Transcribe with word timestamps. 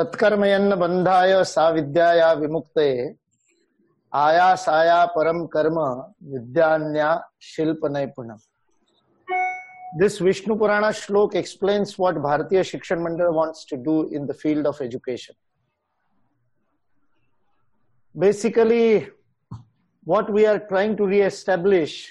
तत्कर्मयन 0.00 0.74
बंधाय 0.80 1.32
सा 1.44 1.68
विद्या 1.70 2.32
विमुक्ते। 2.32 2.90
आया 4.12 4.54
साया 4.56 5.04
परम 5.16 5.44
कर्म, 5.46 5.78
विद्यान्या 6.32 7.10
शिल्प 7.40 7.84
नैपुणम 7.86 8.36
दिस 9.98 10.20
विष्णु 10.22 10.54
पुराण 10.56 10.90
श्लोक 10.94 11.36
explains 11.36 11.94
what 12.00 12.14
Bharatiya 12.24 12.62
Shikshan 12.64 13.02
Mandal 13.02 13.26
wants 13.36 13.66
to 13.70 13.76
do 13.82 14.02
in 14.14 14.26
the 14.26 14.32
field 14.42 14.66
of 14.66 14.82
education 14.82 15.34
basically 18.14 18.96
what 20.06 20.30
we 20.30 20.44
are 20.44 20.56
trying 20.68 20.96
to 20.96 21.06
reestablish 21.20 22.02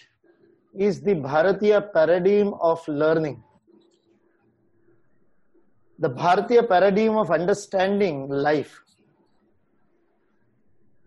is 0.76 1.04
the 1.06 1.18
Bharatiya 1.24 1.80
paradigm 1.96 2.54
of 2.72 2.92
learning 2.92 3.36
The 6.02 6.10
Bharatiya 6.10 6.68
paradigm 6.68 7.18
of 7.18 7.30
understanding 7.30 8.30
life. 8.30 8.82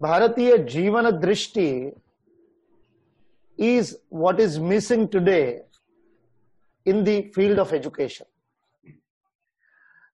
Bharatiya 0.03 0.67
Jivana 0.69 1.19
Drishti 1.19 1.93
is 3.57 3.97
what 4.11 4.39
is 4.39 4.59
missing 4.59 5.09
today 5.09 5.61
in 6.85 7.05
the 7.05 7.31
field 7.35 7.59
of 7.59 7.73
education. 7.73 8.27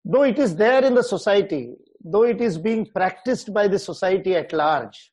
Though 0.05 0.23
it 0.23 0.39
is 0.39 0.55
there 0.55 0.85
in 0.85 0.95
the 0.95 1.03
society, 1.03 1.75
though 2.05 2.23
it 2.23 2.41
is 2.41 2.57
being 2.57 2.87
practiced 2.87 3.53
by 3.53 3.67
the 3.67 3.81
society 3.81 4.37
at 4.37 4.53
large, 4.53 5.13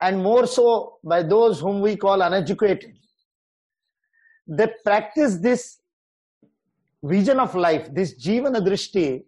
and 0.00 0.22
more 0.22 0.46
so 0.46 0.98
by 1.04 1.22
those 1.22 1.60
whom 1.60 1.82
we 1.82 1.96
call 1.96 2.22
uneducated, 2.22 2.94
they 4.46 4.68
practice 4.84 5.36
this 5.38 5.80
vision 7.04 7.38
of 7.38 7.54
life, 7.54 7.88
this 7.92 8.14
Jivana 8.24 8.60
Drishti, 8.66 9.22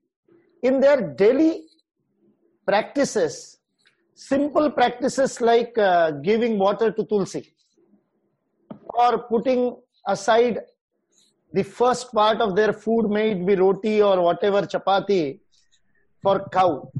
in 0.63 0.81
their 0.81 1.15
daily 1.15 1.65
practices, 2.67 3.59
simple 4.15 4.71
practices 4.71 5.41
like 5.41 5.77
uh, 5.79 6.13
giving 6.29 6.59
water 6.59 6.91
to 6.91 7.05
Tulsi, 7.05 7.53
or 8.95 9.19
putting 9.29 9.77
aside 10.07 10.61
the 11.53 11.63
first 11.63 12.13
part 12.13 12.41
of 12.41 12.57
their 12.57 12.73
food 12.73 13.11
it 13.17 13.47
be 13.47 13.55
roti 13.55 14.03
or 14.03 14.21
whatever 14.23 14.63
chapati 14.63 15.39
for 16.23 16.49
cow. 16.49 16.91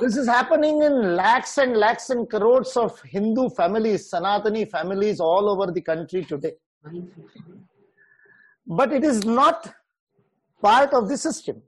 This 0.00 0.16
is 0.16 0.26
happening 0.26 0.82
in 0.82 1.16
lakhs 1.16 1.58
and 1.58 1.76
lakhs 1.76 2.10
and 2.10 2.28
crores 2.28 2.76
of 2.76 3.00
Hindu 3.02 3.50
families, 3.50 4.10
Sanatani 4.10 4.70
families 4.70 5.20
all 5.20 5.48
over 5.48 5.72
the 5.72 5.80
country 5.80 6.24
today. 6.24 6.54
But 8.66 8.92
it 8.92 9.04
is 9.04 9.24
not 9.24 9.72
part 10.62 10.92
of 10.92 11.08
the 11.08 11.16
system. 11.16 11.62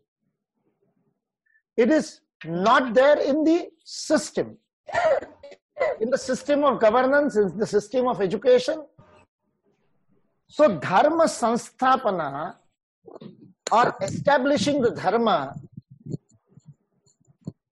It 1.77 1.91
is 1.91 2.21
not 2.45 2.95
there 2.95 3.19
in 3.21 3.45
the 3.45 3.69
system. 3.85 4.57
In 6.01 6.11
the 6.11 6.19
system 6.19 6.65
of 6.65 6.81
governance, 6.81 7.37
in 7.37 7.59
the 7.59 7.67
system 7.67 8.07
of 8.07 8.21
education, 8.21 8.85
so 10.49 10.79
dharma 10.79 11.25
sanstapana 11.25 12.55
or 13.73 13.97
establishing 14.03 14.81
the 14.81 14.91
dharma 14.91 15.55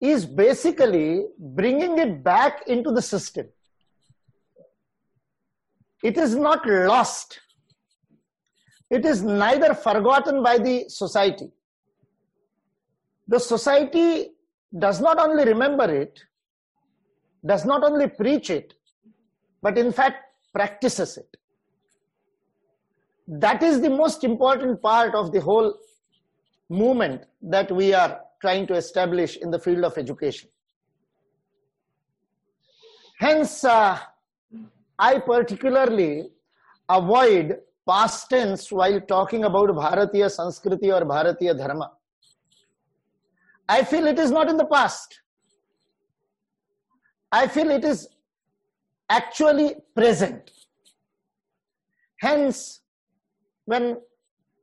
is 0.01 0.27
basically 0.27 1.27
bringing 1.39 1.99
it 1.99 2.25
back 2.25 2.67
into 2.67 2.91
the 2.91 3.01
system. 3.01 3.47
It 6.03 6.19
is 6.19 6.35
not 6.35 6.67
lost. 6.67 7.39
It 8.97 9.05
is 9.05 9.23
neither 9.23 9.75
forgotten 9.75 10.43
by 10.43 10.59
the 10.59 10.85
society. 10.89 11.51
The 13.27 13.41
society 13.41 14.33
does 14.79 15.01
not 15.01 15.19
only 15.19 15.45
remember 15.45 15.91
it, 16.03 16.21
does 17.53 17.65
not 17.65 17.83
only 17.83 18.09
preach 18.09 18.51
it, 18.51 18.75
but 19.63 19.79
in 19.79 19.93
fact 19.93 20.19
practices 20.53 21.17
it 21.17 21.37
that 23.29 23.63
is 23.63 23.81
the 23.81 23.91
most 23.91 24.25
important 24.25 24.83
part 24.83 25.15
of 25.15 25.33
the 25.33 25.41
whole 25.41 25.75
movement 26.69 27.23
that 27.41 27.71
we 27.71 27.95
are 27.95 28.21
trying 28.41 28.67
to 28.67 28.75
establish 28.75 29.37
in 29.37 29.51
the 29.51 29.59
field 29.59 29.85
of 29.85 29.97
education. 29.97 30.49
Hence, 33.19 33.65
uh, 33.65 33.99
I 34.99 35.19
particularly 35.21 36.31
avoid 36.89 37.59
past 37.89 38.31
tense 38.31 38.71
while 38.71 39.01
talking 39.01 39.45
about 39.45 39.69
Bharatiya 39.71 40.29
Sanskriti 40.37 40.93
or 40.93 41.05
Bharatiya 41.05 41.57
Dharma. 41.57 41.93
I 43.69 43.83
feel 43.85 44.07
it 44.07 44.19
is 44.19 44.31
not 44.31 44.49
in 44.49 44.57
the 44.57 44.67
past. 44.67 45.21
I 47.31 47.47
feel 47.47 47.71
it 47.71 47.85
is 47.85 48.09
actually 49.09 49.77
present. 49.97 50.51
Hence, 52.21 52.81
when 53.65 53.97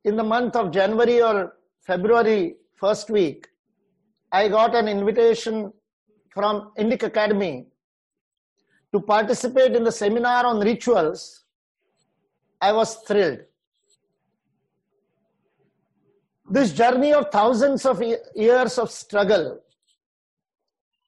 in 0.06 0.16
the 0.16 0.24
month 0.24 0.56
of 0.56 0.72
January 0.72 1.22
or 1.22 1.58
February 1.82 2.56
first 2.76 3.10
week, 3.10 3.48
I 4.32 4.48
got 4.48 4.76
an 4.76 4.88
invitation 4.88 5.74
from 6.30 6.72
Indic 6.78 7.04
Academy 7.04 7.68
to 8.94 9.00
participate 9.02 9.76
in 9.76 9.84
the 9.84 9.92
seminar 9.92 10.46
on 10.46 10.60
rituals, 10.60 11.39
I 12.62 12.72
was 12.72 12.96
thrilled. 13.08 13.40
This 16.50 16.74
journey 16.74 17.14
of 17.14 17.30
thousands 17.32 17.86
of 17.86 18.02
years 18.36 18.78
of 18.78 18.90
struggle, 18.92 19.62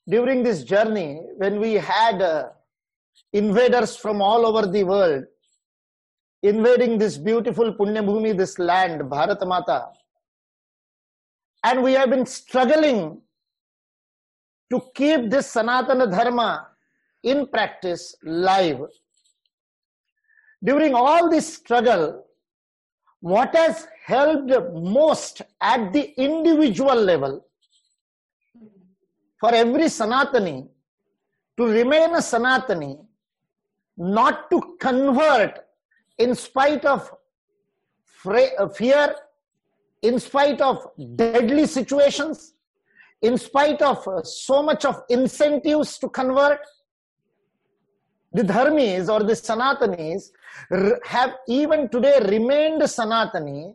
during 0.08 0.44
this 0.44 0.64
journey, 0.64 1.22
when 1.38 1.60
we 1.60 1.74
had 1.74 2.22
uh, 2.22 2.50
invaders 3.34 3.96
from 3.96 4.22
all 4.22 4.46
over 4.46 4.68
the 4.68 4.84
world 4.84 5.26
invading 6.44 6.98
this 6.98 7.18
beautiful 7.18 7.74
Punya 7.74 8.04
Bhumi, 8.04 8.36
this 8.36 8.58
land, 8.58 9.02
Bharat 9.02 9.46
Mata. 9.48 9.90
And 11.64 11.84
we 11.84 11.94
have 11.94 12.10
been 12.10 12.26
struggling 12.26 13.22
to 14.72 14.82
keep 14.96 15.30
this 15.30 15.54
Sanatana 15.54 16.10
Dharma 16.10 16.68
in 17.24 17.46
practice 17.48 18.16
live. 18.24 18.82
During 20.64 20.94
all 20.94 21.30
this 21.30 21.56
struggle, 21.56 22.26
what 23.20 23.56
has 23.56 23.88
helped 24.06 24.52
most 24.74 25.42
at 25.62 25.94
the 25.94 26.14
individual 26.22 26.96
level 26.96 27.46
for 29.40 29.54
every 29.54 29.86
Sanatani 29.86 30.68
to 31.58 31.66
remain 31.66 32.12
a 32.12 32.20
Sanatani, 32.20 32.98
not 33.98 34.50
to 34.52 34.78
convert 34.80 35.60
in 36.18 36.36
spite 36.36 36.86
of 36.86 37.12
uh, 38.26 38.68
fear, 38.70 39.16
in 40.02 40.20
spite 40.20 40.62
of 40.62 40.88
deadly 41.16 41.66
situations, 41.66 42.54
in 43.22 43.38
spite 43.38 43.82
of 43.82 44.08
uh, 44.08 44.22
so 44.24 44.62
much 44.62 44.86
of 44.86 45.02
incentives 45.10 45.98
to 46.00 46.10
convert, 46.10 46.60
the 48.34 48.44
dharmis 48.54 49.10
or 49.14 49.22
the 49.24 49.34
sanatanis 49.34 50.30
have 51.04 51.32
even 51.48 51.90
today 51.90 52.18
remained 52.36 52.82
sanatani 52.82 53.74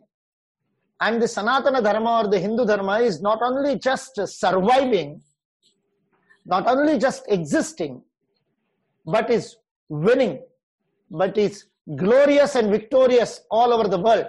and 1.01 1.21
the 1.21 1.29
sanatana 1.37 1.81
dharma 1.87 2.11
or 2.21 2.27
the 2.33 2.39
hindu 2.45 2.65
dharma 2.65 2.97
is 3.09 3.21
not 3.21 3.39
only 3.49 3.77
just 3.77 4.15
surviving 4.27 5.21
not 6.53 6.67
only 6.73 6.97
just 6.97 7.23
existing 7.37 8.01
but 9.05 9.29
is 9.29 9.57
winning 9.89 10.35
but 11.09 11.37
is 11.37 11.65
glorious 11.95 12.55
and 12.55 12.69
victorious 12.69 13.41
all 13.49 13.73
over 13.73 13.87
the 13.87 13.97
world. 13.97 14.27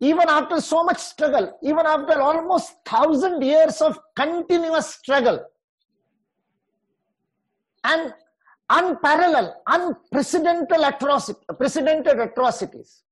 Even 0.00 0.28
after 0.28 0.60
so 0.60 0.82
much 0.84 0.98
struggle, 0.98 1.58
even 1.62 1.84
after 1.84 2.20
almost 2.20 2.72
thousand 2.86 3.42
years 3.42 3.82
of 3.82 3.98
continuous 4.16 4.94
struggle 4.94 5.44
and 7.84 8.12
unparalleled, 8.70 9.52
unprecedented 9.66 10.80
atrocities. 12.20 13.02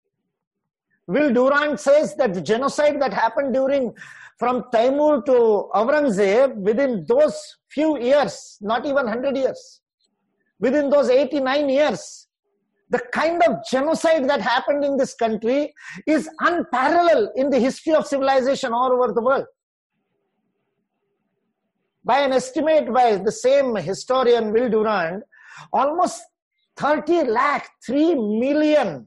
Will 1.07 1.33
Durant 1.33 1.81
says 1.81 2.15
that 2.17 2.35
the 2.35 2.41
genocide 2.41 3.01
that 3.03 3.13
happened 3.13 3.55
during 3.55 3.95
from 4.39 4.65
Taimur 4.73 5.25
to 5.25 5.69
Aurangzeb 5.75 6.55
within 6.55 7.05
those 7.09 7.57
few 7.71 7.99
years, 7.99 8.57
not 8.61 8.85
even 8.87 9.07
100 9.07 9.37
years, 9.37 9.81
within 10.61 10.91
those 10.91 11.11
89 11.11 11.69
years, 11.69 12.29
the 12.91 13.01
kind 13.13 13.43
of 13.43 13.57
genocide 13.71 14.29
that 14.29 14.41
happened 14.41 14.85
in 14.85 14.97
this 14.97 15.15
country 15.15 15.75
is 16.07 16.29
unparalleled 16.41 17.31
in 17.37 17.51
the 17.51 17.59
history 17.59 17.95
of 17.95 18.07
civilization 18.07 18.73
all 18.73 18.93
over 18.93 19.13
the 19.13 19.21
world. 19.21 19.47
By 22.05 22.21
an 22.21 22.33
estimate 22.33 22.93
by 22.93 23.17
the 23.17 23.33
same 23.33 23.75
historian 23.77 24.53
Will 24.53 24.71
Durant, 24.71 25.25
almost 25.73 26.23
30 26.77 27.25
lakh, 27.25 27.69
3 27.85 28.15
million 28.15 29.07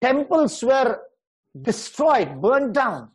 temples 0.00 0.62
were 0.62 1.00
destroyed, 1.60 2.40
burned 2.40 2.74
down. 2.74 3.10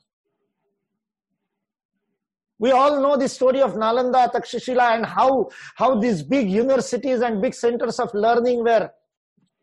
We 2.57 2.71
all 2.71 3.01
know 3.01 3.17
the 3.17 3.27
story 3.27 3.61
of 3.61 3.73
Nalanda, 3.73 4.31
Takshashila, 4.31 4.95
and 4.95 5.05
how, 5.05 5.49
how 5.75 5.99
these 5.99 6.23
big 6.23 6.49
universities 6.49 7.21
and 7.21 7.41
big 7.41 7.53
centers 7.53 7.99
of 7.99 8.13
learning 8.13 8.63
were 8.63 8.89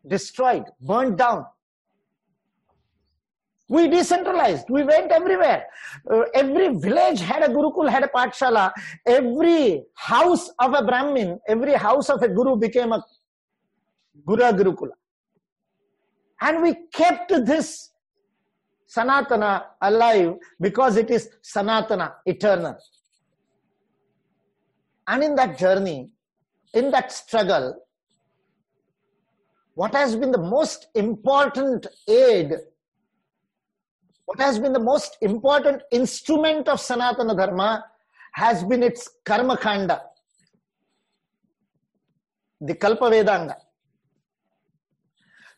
destroyed, 0.07 0.65
burned 0.79 1.17
down. 1.17 1.45
We 3.69 3.87
decentralized. 3.87 4.69
We 4.69 4.83
went 4.83 5.11
everywhere. 5.11 5.65
Uh, 6.09 6.23
every 6.33 6.75
village 6.75 7.21
had 7.21 7.43
a 7.43 7.47
Gurukul, 7.47 7.89
had 7.89 8.03
a 8.03 8.07
Patshala. 8.07 8.71
Every 9.05 9.83
house 9.95 10.49
of 10.59 10.73
a 10.73 10.83
Brahmin, 10.83 11.39
every 11.47 11.73
house 11.73 12.09
of 12.09 12.21
a 12.21 12.27
Guru 12.27 12.57
became 12.57 12.91
a 12.91 13.03
Guru 14.25 14.43
Gurukula. 14.51 14.91
And 16.41 16.61
we 16.61 16.75
kept 16.93 17.29
this 17.45 17.91
Sanatana 18.95 19.63
alive 19.81 20.35
because 20.59 20.97
it 20.97 21.09
is 21.09 21.29
Sanatana, 21.41 22.13
eternal. 22.25 22.77
And 25.07 25.23
in 25.23 25.35
that 25.35 25.57
journey, 25.57 26.09
in 26.73 26.91
that 26.91 27.11
struggle, 27.11 27.75
what 29.75 29.93
has 29.95 30.15
been 30.15 30.31
the 30.31 30.37
most 30.37 30.87
important 30.95 31.87
aid, 32.07 32.53
what 34.25 34.39
has 34.39 34.59
been 34.59 34.73
the 34.73 34.79
most 34.79 35.17
important 35.21 35.81
instrument 35.91 36.67
of 36.67 36.79
Sanatana 36.79 37.35
Dharma 37.37 37.85
has 38.33 38.63
been 38.63 38.81
its 38.81 39.09
Karma 39.25 39.57
Kanda, 39.57 40.01
the 42.61 42.75
Kalpa 42.75 43.05
Vedanga. 43.05 43.55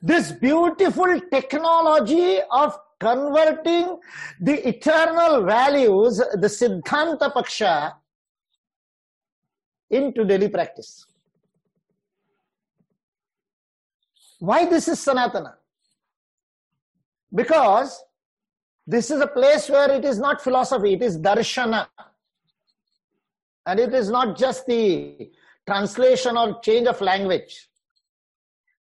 This 0.01 0.31
beautiful 0.31 1.19
technology 1.31 2.39
of 2.51 2.77
converting 2.99 3.97
the 4.41 4.67
eternal 4.67 5.43
values, 5.45 6.17
the 6.17 6.47
Siddhanta 6.47 7.31
Paksha, 7.33 7.93
into 9.89 10.25
daily 10.25 10.49
practice. 10.49 11.05
Why 14.39 14.65
this 14.65 14.87
is 14.87 14.99
Sanatana? 14.99 15.53
Because 17.33 18.03
this 18.87 19.09
is 19.09 19.19
a 19.19 19.27
place 19.27 19.69
where 19.69 19.91
it 19.91 20.05
is 20.05 20.19
not 20.19 20.41
philosophy, 20.41 20.93
it 20.93 21.01
is 21.01 21.17
darshana. 21.17 21.87
And 23.65 23.79
it 23.79 23.93
is 23.93 24.09
not 24.09 24.37
just 24.37 24.67
the 24.67 25.31
translation 25.67 26.37
or 26.37 26.59
change 26.61 26.87
of 26.87 27.01
language. 27.01 27.67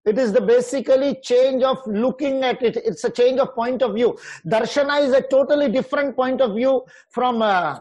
It 0.04 0.18
is 0.18 0.32
the 0.32 0.42
basically 0.42 1.18
change 1.22 1.62
of 1.62 1.78
looking 1.86 2.42
at 2.44 2.62
it. 2.62 2.76
It's 2.76 3.04
a 3.04 3.10
change 3.10 3.40
of 3.40 3.54
point 3.54 3.80
of 3.80 3.94
view. 3.94 4.18
Darshana 4.46 5.02
is 5.06 5.14
a 5.14 5.22
totally 5.22 5.70
different 5.70 6.14
point 6.14 6.42
of 6.42 6.54
view 6.54 6.84
from 7.08 7.40
uh, 7.40 7.78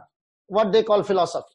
what 0.47 0.71
they 0.71 0.83
call 0.83 1.03
philosophy. 1.03 1.52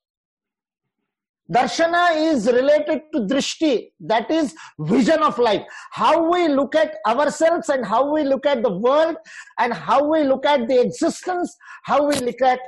Darshana 1.51 2.31
is 2.31 2.47
related 2.47 3.01
to 3.13 3.21
drishti, 3.21 3.91
that 4.01 4.31
is 4.31 4.55
vision 4.81 5.23
of 5.23 5.39
life. 5.39 5.63
How 5.93 6.31
we 6.31 6.47
look 6.49 6.75
at 6.75 6.97
ourselves 7.07 7.71
and 7.71 7.87
how 7.87 8.13
we 8.13 8.23
look 8.23 8.45
at 8.45 8.63
the 8.63 8.77
world 8.77 9.17
and 9.59 9.73
how 9.73 10.05
we 10.05 10.25
look 10.25 10.45
at 10.45 10.69
the 10.69 10.79
existence, 10.81 11.57
how 11.85 12.07
we 12.07 12.17
look 12.17 12.43
at 12.43 12.61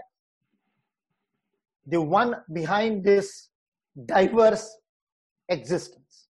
the 1.87 2.00
one 2.00 2.37
behind 2.55 3.05
this 3.05 3.49
diverse 4.06 4.75
existence. 5.50 6.29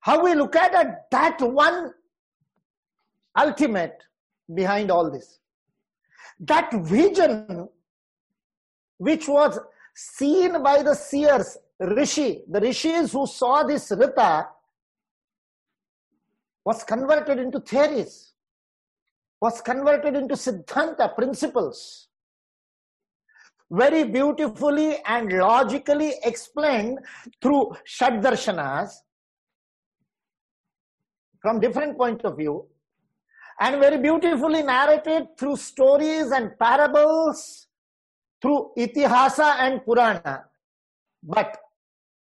How 0.00 0.22
we 0.22 0.34
look 0.34 0.56
at 0.56 1.10
that 1.10 1.40
one 1.40 1.92
ultimate 3.38 3.96
behind 4.54 4.90
all 4.90 5.10
this. 5.10 5.38
That 6.40 6.72
vision 6.74 7.68
which 8.98 9.26
was 9.26 9.58
seen 9.94 10.62
by 10.62 10.82
the 10.82 10.94
seers, 10.94 11.56
Rishi, 11.78 12.42
the 12.48 12.60
Rishis 12.60 13.12
who 13.12 13.26
saw 13.26 13.62
this 13.62 13.90
Rita 13.90 14.48
was 16.64 16.84
converted 16.84 17.38
into 17.38 17.60
theories, 17.60 18.32
was 19.40 19.60
converted 19.60 20.14
into 20.14 20.34
Siddhanta 20.34 21.14
principles. 21.14 22.08
Very 23.70 24.04
beautifully 24.04 24.98
and 25.06 25.32
logically 25.32 26.14
explained 26.24 26.98
through 27.40 27.72
Shaddarshanas 27.88 28.92
from 31.40 31.58
different 31.58 31.96
point 31.96 32.22
of 32.24 32.36
view 32.36 32.66
and 33.60 33.80
very 33.80 33.98
beautifully 33.98 34.62
narrated 34.62 35.26
through 35.38 35.56
stories 35.56 36.30
and 36.30 36.56
parables 36.58 37.66
through 38.42 38.72
Itihasa 38.76 39.56
and 39.60 39.80
Purana. 39.84 40.42
But 41.22 41.56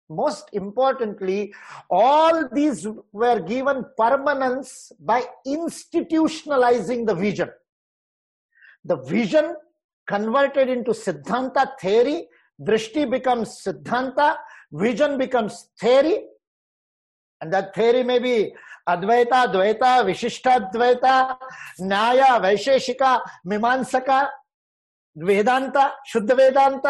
most 0.09 0.49
importantly, 0.55 1.55
all 1.91 2.49
these 2.49 2.87
were 3.13 3.41
given 3.41 3.85
permanence 3.97 4.91
by 4.99 5.23
institutionalizing 5.47 7.07
the 7.07 7.15
vision. 7.15 7.51
The 8.85 8.97
vision 8.97 9.55
converted 10.09 10.71
into 10.71 10.93
Siddhanta 10.93 11.79
theory, 11.79 12.27
Drishti 12.61 13.09
becomes 13.09 13.63
Siddhanta, 13.63 14.37
vision 14.73 15.19
becomes 15.19 15.69
theory, 15.79 16.25
and 17.43 17.53
that 17.53 17.75
theory 17.75 18.03
may 18.03 18.19
be 18.19 18.55
Advaita, 18.89 19.53
Dvaita, 19.53 20.03
Vishishtadvaita, 20.09 21.37
Nyaya, 21.81 22.41
Vaisheshika, 22.41 23.21
Mimansaka, 23.47 24.29
Vedanta, 25.19 25.77
Shuddha 26.07 26.31
Vedanta. 26.33 26.87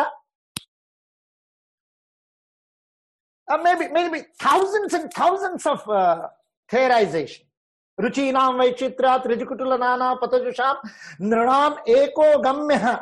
May 3.48 3.74
be 3.74 3.86
may 3.88 4.08
be 4.08 4.20
thousands 4.44 4.94
and 4.94 5.08
thousands 5.18 5.66
of 5.66 5.84
theorization 6.70 7.44
रुचीना 7.98 8.48
वैचित्रा 8.50 9.16
त्रिजकुटुल 9.18 9.76
पतजुषा 10.22 10.72
नृण 11.20 11.78
एको 11.90 12.26
गम्य 12.42 12.96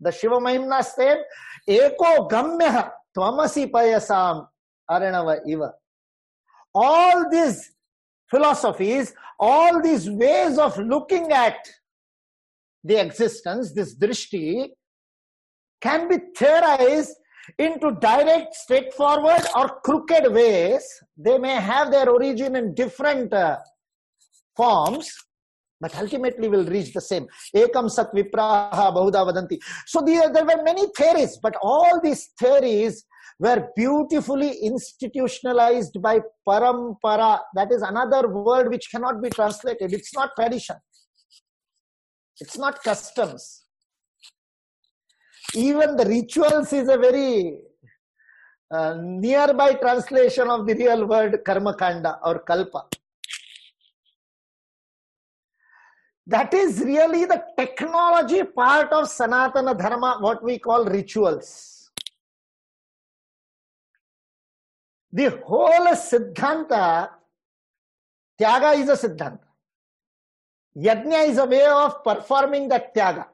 the 0.00 0.10
Shiva 0.10 0.38
Mahimna 0.40 0.80
same 0.82 1.24
एको 1.72 2.12
गम्य 2.28 2.80
त्वमसी 3.14 3.64
पयसा 3.74 4.20
अरणव 4.88 5.32
इव 5.46 5.64
all 6.74 7.24
this 7.30 7.62
philosophies 8.30 9.14
all 9.40 9.80
this 9.80 10.06
ways 10.20 10.58
of 10.58 10.80
looking 10.82 11.32
at 11.32 11.68
the 12.84 13.00
existence, 13.00 13.72
this 13.72 13.96
drishti, 13.96 14.68
can 15.80 16.08
be 16.08 16.18
theorized 16.36 17.16
into 17.58 17.92
direct, 18.00 18.54
straightforward, 18.54 19.42
or 19.56 19.80
crooked 19.84 20.32
ways. 20.32 20.86
They 21.16 21.38
may 21.38 21.56
have 21.56 21.90
their 21.90 22.08
origin 22.08 22.56
in 22.56 22.74
different 22.74 23.32
uh, 23.32 23.58
forms, 24.56 25.12
but 25.80 25.94
ultimately 25.96 26.48
will 26.48 26.64
reach 26.64 26.92
the 26.94 27.00
same. 27.00 27.26
Ekam 27.54 27.90
sat 27.90 28.14
vipraha 28.14 28.94
bahuda 28.94 29.26
vadanti. 29.28 29.58
So 29.86 30.00
the, 30.00 30.30
there 30.32 30.44
were 30.44 30.62
many 30.62 30.86
theories, 30.96 31.38
but 31.42 31.54
all 31.62 32.00
these 32.02 32.30
theories 32.38 33.04
were 33.38 33.68
beautifully 33.76 34.52
institutionalized 34.62 36.00
by 36.00 36.20
parampara. 36.48 37.40
That 37.54 37.72
is 37.72 37.82
another 37.82 38.28
word 38.28 38.70
which 38.70 38.88
cannot 38.90 39.22
be 39.22 39.30
translated. 39.30 39.92
It's 39.92 40.14
not 40.14 40.30
tradition. 40.36 40.76
It's 42.40 42.58
not 42.58 42.82
customs. 42.82 43.62
Even 45.54 45.96
the 45.96 46.04
rituals 46.04 46.72
is 46.72 46.88
a 46.88 46.96
very 46.96 47.58
uh, 48.70 48.96
nearby 48.98 49.74
translation 49.74 50.48
of 50.48 50.66
the 50.66 50.74
real 50.74 51.06
word 51.06 51.44
karma 51.44 51.74
kanda 51.74 52.18
or 52.24 52.40
kalpa. 52.40 52.84
That 56.26 56.54
is 56.54 56.80
really 56.80 57.26
the 57.26 57.44
technology 57.56 58.42
part 58.42 58.90
of 58.92 59.04
Sanatana 59.04 59.78
Dharma, 59.78 60.16
what 60.20 60.42
we 60.42 60.58
call 60.58 60.86
rituals. 60.86 61.90
The 65.12 65.30
whole 65.44 65.86
Siddhanta, 65.94 67.10
Tyaga 68.40 68.72
is 68.80 68.88
a 68.88 69.08
Siddhanta. 69.08 69.43
Yajna 70.76 71.28
is 71.28 71.38
a 71.38 71.46
way 71.46 71.64
of 71.66 72.02
performing 72.02 72.68
that 72.68 72.94
tyaga. 72.94 73.26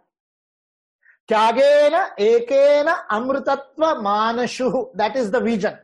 Tyagena 1.29 2.11
ekena 2.19 3.07
amrutatva 3.11 3.97
manashu. 4.03 4.89
That 4.95 5.17
is 5.17 5.31
the 5.31 5.41
vision. 5.41 5.77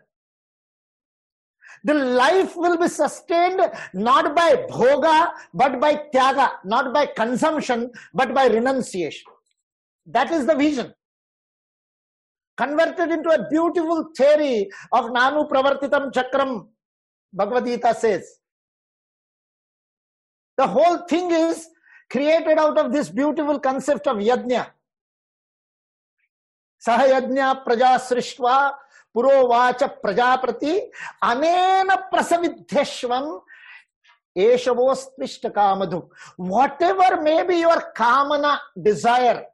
The 1.85 1.95
life 1.95 2.57
will 2.57 2.77
be 2.77 2.89
sustained 2.89 3.61
not 3.95 4.35
by 4.35 4.57
bhoga, 4.69 5.31
but 5.55 5.81
by 5.81 6.03
tyaga, 6.13 6.53
not 6.65 6.93
by 6.93 7.07
consumption, 7.07 7.91
but 8.13 8.35
by 8.35 8.49
renunciation. 8.49 9.33
That 10.07 10.31
is 10.33 10.47
the 10.47 10.55
vision. 10.55 10.93
Converted 12.57 13.13
into 13.13 13.31
a 13.31 13.49
beautiful 13.49 14.11
theory 14.17 14.69
of 14.93 15.07
Nanu 15.07 15.49
Pravartitam 15.49 16.11
Chakram, 16.13 16.67
Bhagavad 17.33 17.67
Gita 17.67 17.95
says. 17.95 18.39
The 20.57 20.67
whole 20.67 20.99
thing 21.07 21.31
is 21.31 21.69
created 22.11 22.59
out 22.59 22.79
of 22.79 22.93
this 22.93 23.09
beautiful 23.11 23.59
concept 23.61 24.07
of 24.07 24.17
yajna. 24.17 24.71
Sahayajna 26.87 27.65
praja 27.65 27.99
srishtva 27.99 28.73
purovacha 29.15 29.93
prajapati 30.03 30.83
anena 31.23 32.05
prasavidhyashvam 32.13 33.41
eshavostvishta 34.37 35.53
kamadhu. 35.53 36.09
Whatever 36.37 37.23
may 37.23 37.43
be 37.43 37.57
your 37.57 37.93
kamana 37.97 38.59
desire, 38.81 39.45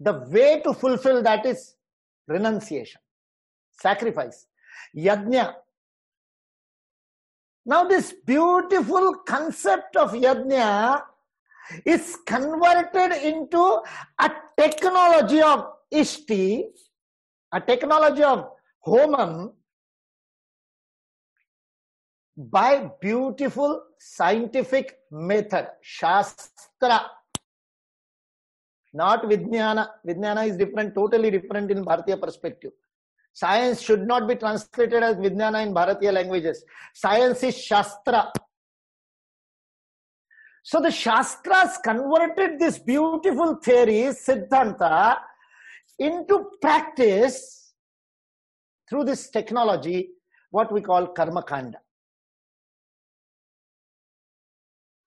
the 0.00 0.14
way 0.30 0.60
to 0.62 0.72
fulfill 0.74 1.22
that 1.22 1.44
is 1.46 1.74
renunciation, 2.26 3.00
sacrifice. 3.70 4.46
Yajna 4.96 5.54
now 7.64 7.84
this 7.84 8.14
beautiful 8.26 9.14
concept 9.26 9.96
of 9.96 10.12
yajna 10.12 11.02
is 11.84 12.18
converted 12.26 13.12
into 13.22 13.80
a 14.20 14.30
technology 14.58 15.40
of 15.40 15.66
ishti 15.92 16.64
a 17.52 17.60
technology 17.60 18.22
of 18.22 18.48
homam 18.86 19.52
by 22.36 22.90
beautiful 23.00 23.82
scientific 23.98 24.98
method 25.10 25.68
shastra. 25.82 27.10
Not 28.94 29.24
vijnana. 29.24 29.88
Vijnana 30.06 30.48
is 30.48 30.56
different 30.56 30.94
totally 30.94 31.30
different 31.30 31.70
in 31.70 31.84
bharatiya 31.84 32.20
perspective 32.20 32.72
science 33.32 33.80
should 33.80 34.06
not 34.06 34.28
be 34.28 34.34
translated 34.34 35.02
as 35.02 35.16
vijnana 35.16 35.66
in 35.66 35.74
bharatiya 35.74 36.12
languages. 36.12 36.64
Science 36.94 37.42
is 37.42 37.56
shastra. 37.56 38.32
So 40.62 40.80
the 40.80 40.90
shastras 40.90 41.78
converted 41.82 42.58
this 42.58 42.78
beautiful 42.78 43.56
theory 43.56 44.02
siddhanta 44.26 45.16
into 45.98 46.50
practice 46.60 47.74
through 48.88 49.04
this 49.04 49.30
technology 49.30 50.10
what 50.50 50.72
we 50.72 50.80
call 50.80 51.06
karma 51.08 51.42
kanda 51.42 51.78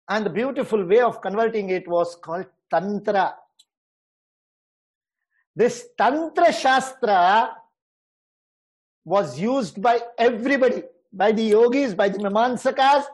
And 0.08 0.26
the 0.26 0.30
beautiful 0.30 0.86
way 0.86 1.02
of 1.02 1.22
converting 1.22 1.70
it 1.70 1.88
was 1.88 2.16
called 2.16 2.46
Tantra. 2.72 3.36
This 5.56 5.88
Tantra 5.98 6.52
Shastra 6.54 7.56
was 9.06 9.40
used 9.40 9.82
by 9.82 10.02
everybody, 10.18 10.84
by 11.14 11.32
the 11.32 11.44
yogis, 11.44 11.94
by 11.96 12.10
the 12.10 12.18
Mimansakas, 12.18 13.06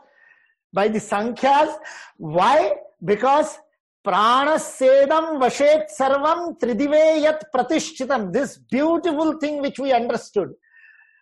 by 0.72 0.88
the 0.88 0.98
Sankhyas. 0.98 1.76
Why? 2.16 2.74
Because 3.04 3.58
prana 4.02 4.52
Pranasedam 4.52 5.40
Vashet 5.40 5.84
Sarvam 5.96 6.58
Tridive 6.58 7.22
Yat 7.22 7.44
Pratishchitam. 7.54 8.32
This 8.32 8.58
beautiful 8.58 9.38
thing 9.38 9.60
which 9.60 9.78
we 9.78 9.92
understood, 9.92 10.54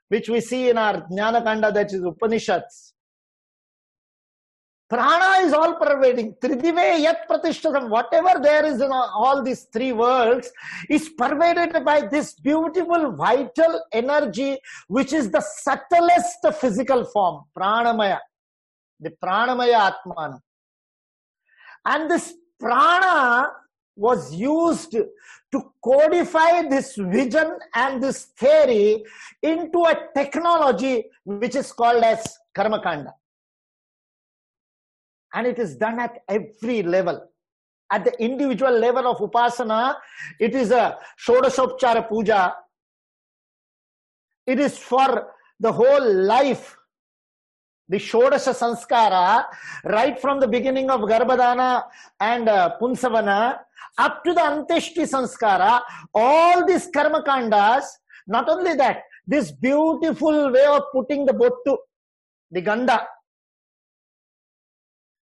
which 0.08 0.28
we 0.28 0.40
see 0.40 0.70
in 0.70 0.78
our 0.78 1.02
Jnana 1.08 1.42
Kanda, 1.42 1.72
that 1.72 1.92
is 1.92 2.02
Upanishads 2.02 2.94
Prana 4.90 5.46
is 5.46 5.52
all 5.52 5.74
pervading. 5.74 6.34
Tridive 6.42 7.00
yat 7.00 7.28
pratishtatam. 7.28 7.88
Whatever 7.88 8.40
there 8.42 8.64
is 8.64 8.80
in 8.80 8.90
all 8.90 9.40
these 9.40 9.62
three 9.72 9.92
worlds 9.92 10.50
is 10.88 11.10
pervaded 11.10 11.84
by 11.84 12.00
this 12.00 12.34
beautiful 12.34 13.12
vital 13.12 13.84
energy, 13.92 14.58
which 14.88 15.12
is 15.12 15.30
the 15.30 15.40
subtlest 15.40 16.44
physical 16.60 17.04
form, 17.04 17.44
pranamaya. 17.56 18.18
The 18.98 19.12
pranamaya 19.24 19.92
atman. 19.92 20.40
And 21.86 22.10
this 22.10 22.34
prana 22.58 23.52
was 23.94 24.34
used 24.34 24.90
to 25.52 25.72
codify 25.84 26.62
this 26.68 26.96
vision 26.96 27.58
and 27.76 28.02
this 28.02 28.24
theory 28.36 29.04
into 29.40 29.84
a 29.84 29.96
technology 30.16 31.04
which 31.24 31.54
is 31.54 31.70
called 31.72 32.02
as 32.02 32.26
karmakanda 32.56 33.12
and 35.34 35.46
it 35.46 35.58
is 35.58 35.76
done 35.76 36.00
at 36.00 36.22
every 36.28 36.82
level. 36.82 37.26
At 37.92 38.04
the 38.04 38.22
individual 38.22 38.72
level 38.72 39.06
of 39.06 39.18
upasana 39.18 39.96
it 40.38 40.54
is 40.54 40.70
a 40.70 40.98
shodashopchara 41.26 42.08
puja 42.08 42.54
it 44.46 44.58
is 44.58 44.78
for 44.78 45.32
the 45.58 45.72
whole 45.72 46.14
life. 46.34 46.76
The 47.88 47.98
shodasha 47.98 48.54
sanskara 48.54 49.44
right 49.84 50.18
from 50.20 50.38
the 50.38 50.46
beginning 50.46 50.90
of 50.90 51.00
garbhadana 51.00 51.84
and 52.20 52.48
uh, 52.48 52.76
punsavana 52.80 53.58
up 53.98 54.22
to 54.24 54.32
the 54.32 54.40
anteshti 54.40 55.04
sanskara 55.14 55.80
all 56.14 56.64
these 56.66 56.88
karma 56.94 57.22
kandas 57.24 57.84
not 58.28 58.48
only 58.48 58.74
that 58.74 59.02
this 59.26 59.50
beautiful 59.50 60.52
way 60.52 60.66
of 60.76 60.84
putting 60.92 61.26
the 61.26 61.32
bottu 61.32 61.76
the 62.52 62.60
ganda 62.60 62.98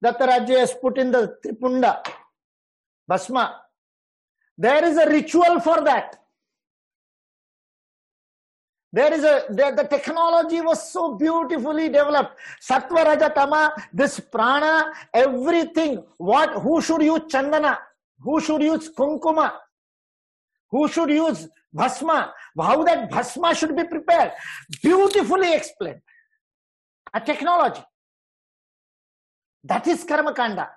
Dattarajya 0.04 0.59
has 0.59 0.75
put 0.75 0.99
in 0.99 1.11
the 1.11 1.37
Tripunda, 1.45 2.02
Bhasma. 3.07 3.61
There 4.57 4.85
is 4.85 4.97
a 4.97 5.09
ritual 5.09 5.61
for 5.61 5.83
that. 5.85 6.16
There 8.92 9.12
is 9.12 9.23
a, 9.23 9.45
the, 9.50 9.73
the 9.76 9.85
technology 9.85 10.61
was 10.61 10.92
so 10.92 11.14
beautifully 11.14 11.88
developed. 11.88 12.37
Sattva, 12.61 13.04
Raja, 13.04 13.30
Tama, 13.30 13.73
this 13.92 14.19
prana, 14.19 14.92
everything. 15.14 16.02
What, 16.16 16.54
who 16.54 16.83
should 16.83 17.02
use 17.02 17.21
Chandana? 17.28 17.78
Who 18.21 18.40
should 18.40 18.62
use 18.62 18.90
Kunkuma? 18.90 19.52
Who 20.71 20.88
should 20.88 21.11
use 21.11 21.49
Bhasma? 21.73 22.33
How 22.59 22.83
that 22.83 23.11
Bhasma 23.11 23.54
should 23.54 23.76
be 23.76 23.85
prepared? 23.85 24.33
Beautifully 24.83 25.54
explained. 25.54 26.00
A 27.14 27.21
technology. 27.21 27.83
That 29.64 29.87
is 29.87 30.05
karma 30.05 30.35
kanda. 30.35 30.71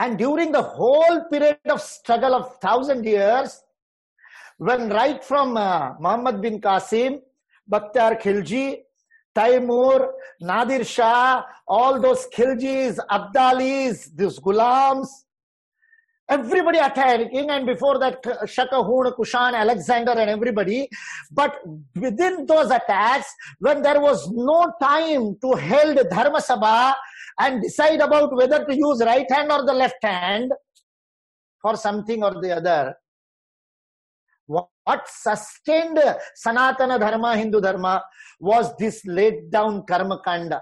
And 0.00 0.18
during 0.18 0.50
the 0.50 0.62
whole 0.62 1.24
period 1.30 1.58
of 1.68 1.80
struggle 1.80 2.34
of 2.34 2.58
thousand 2.58 3.04
years, 3.04 3.62
when 4.58 4.88
right 4.88 5.22
from 5.22 5.56
uh, 5.56 5.94
Muhammad 6.00 6.40
bin 6.40 6.60
Qasim, 6.60 7.20
Bakhtiar 7.70 8.20
Khilji, 8.20 8.82
Taimur, 9.36 10.12
Nadir 10.40 10.84
Shah, 10.84 11.42
all 11.66 12.00
those 12.00 12.26
Khiljis, 12.34 12.98
Abdalis, 13.10 14.10
these 14.14 14.38
Gulams, 14.38 15.08
everybody 16.28 16.78
attacking 16.78 17.50
and 17.50 17.66
before 17.66 17.98
that 17.98 18.24
Shaka, 18.46 18.82
Hun, 18.82 19.12
Kushan, 19.12 19.54
Alexander 19.54 20.12
and 20.12 20.30
everybody. 20.30 20.88
But 21.30 21.58
within 21.96 22.46
those 22.46 22.70
attacks, 22.70 23.32
when 23.58 23.82
there 23.82 24.00
was 24.00 24.30
no 24.30 24.72
time 24.80 25.36
to 25.40 25.56
hold 25.56 25.98
Dharma 26.10 26.38
Sabha 26.40 26.94
and 27.38 27.62
decide 27.62 28.00
about 28.00 28.34
whether 28.34 28.64
to 28.64 28.76
use 28.76 29.02
right 29.04 29.30
hand 29.30 29.50
or 29.50 29.64
the 29.64 29.72
left 29.72 30.02
hand 30.02 30.52
for 31.60 31.76
something 31.76 32.22
or 32.22 32.40
the 32.40 32.56
other, 32.56 32.94
what 34.46 35.08
sustained 35.08 35.98
Sanatana 36.44 37.00
Dharma, 37.00 37.36
Hindu 37.36 37.60
Dharma, 37.60 38.04
was 38.38 38.76
this 38.76 39.04
laid 39.06 39.50
down 39.50 39.84
Karma 39.86 40.20
Kanda 40.22 40.60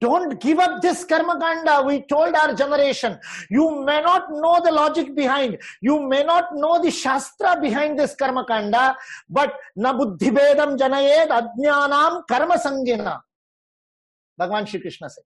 don't 0.00 0.40
give 0.40 0.58
up 0.58 0.80
this 0.82 1.04
karma 1.04 1.38
kanda. 1.38 1.82
We 1.86 2.02
told 2.06 2.34
our 2.34 2.54
generation, 2.54 3.18
you 3.50 3.84
may 3.84 4.00
not 4.00 4.30
know 4.30 4.60
the 4.64 4.72
logic 4.72 5.14
behind, 5.14 5.58
you 5.80 6.00
may 6.06 6.24
not 6.24 6.54
know 6.54 6.82
the 6.82 6.90
shastra 6.90 7.60
behind 7.60 7.98
this 7.98 8.14
karma 8.14 8.44
kanda, 8.46 8.96
but 9.28 9.54
na 9.76 9.92
buddhibedam 9.92 10.76
janayed 10.78 11.28
karma 12.28 12.58
sangina. 12.58 13.20
Bhagavan 14.40 14.66
Shri 14.66 14.80
Krishna 14.80 15.08
said. 15.08 15.24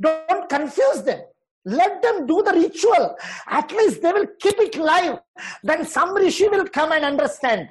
Don't 0.00 0.48
confuse 0.48 1.02
them. 1.02 1.20
Let 1.64 2.00
them 2.02 2.26
do 2.26 2.42
the 2.42 2.52
ritual. 2.52 3.16
At 3.48 3.70
least 3.72 4.00
they 4.00 4.12
will 4.12 4.26
keep 4.40 4.58
it 4.58 4.76
live. 4.76 5.18
Then 5.62 5.84
some 5.84 6.14
rishi 6.14 6.48
will 6.48 6.66
come 6.68 6.92
and 6.92 7.04
understand. 7.04 7.68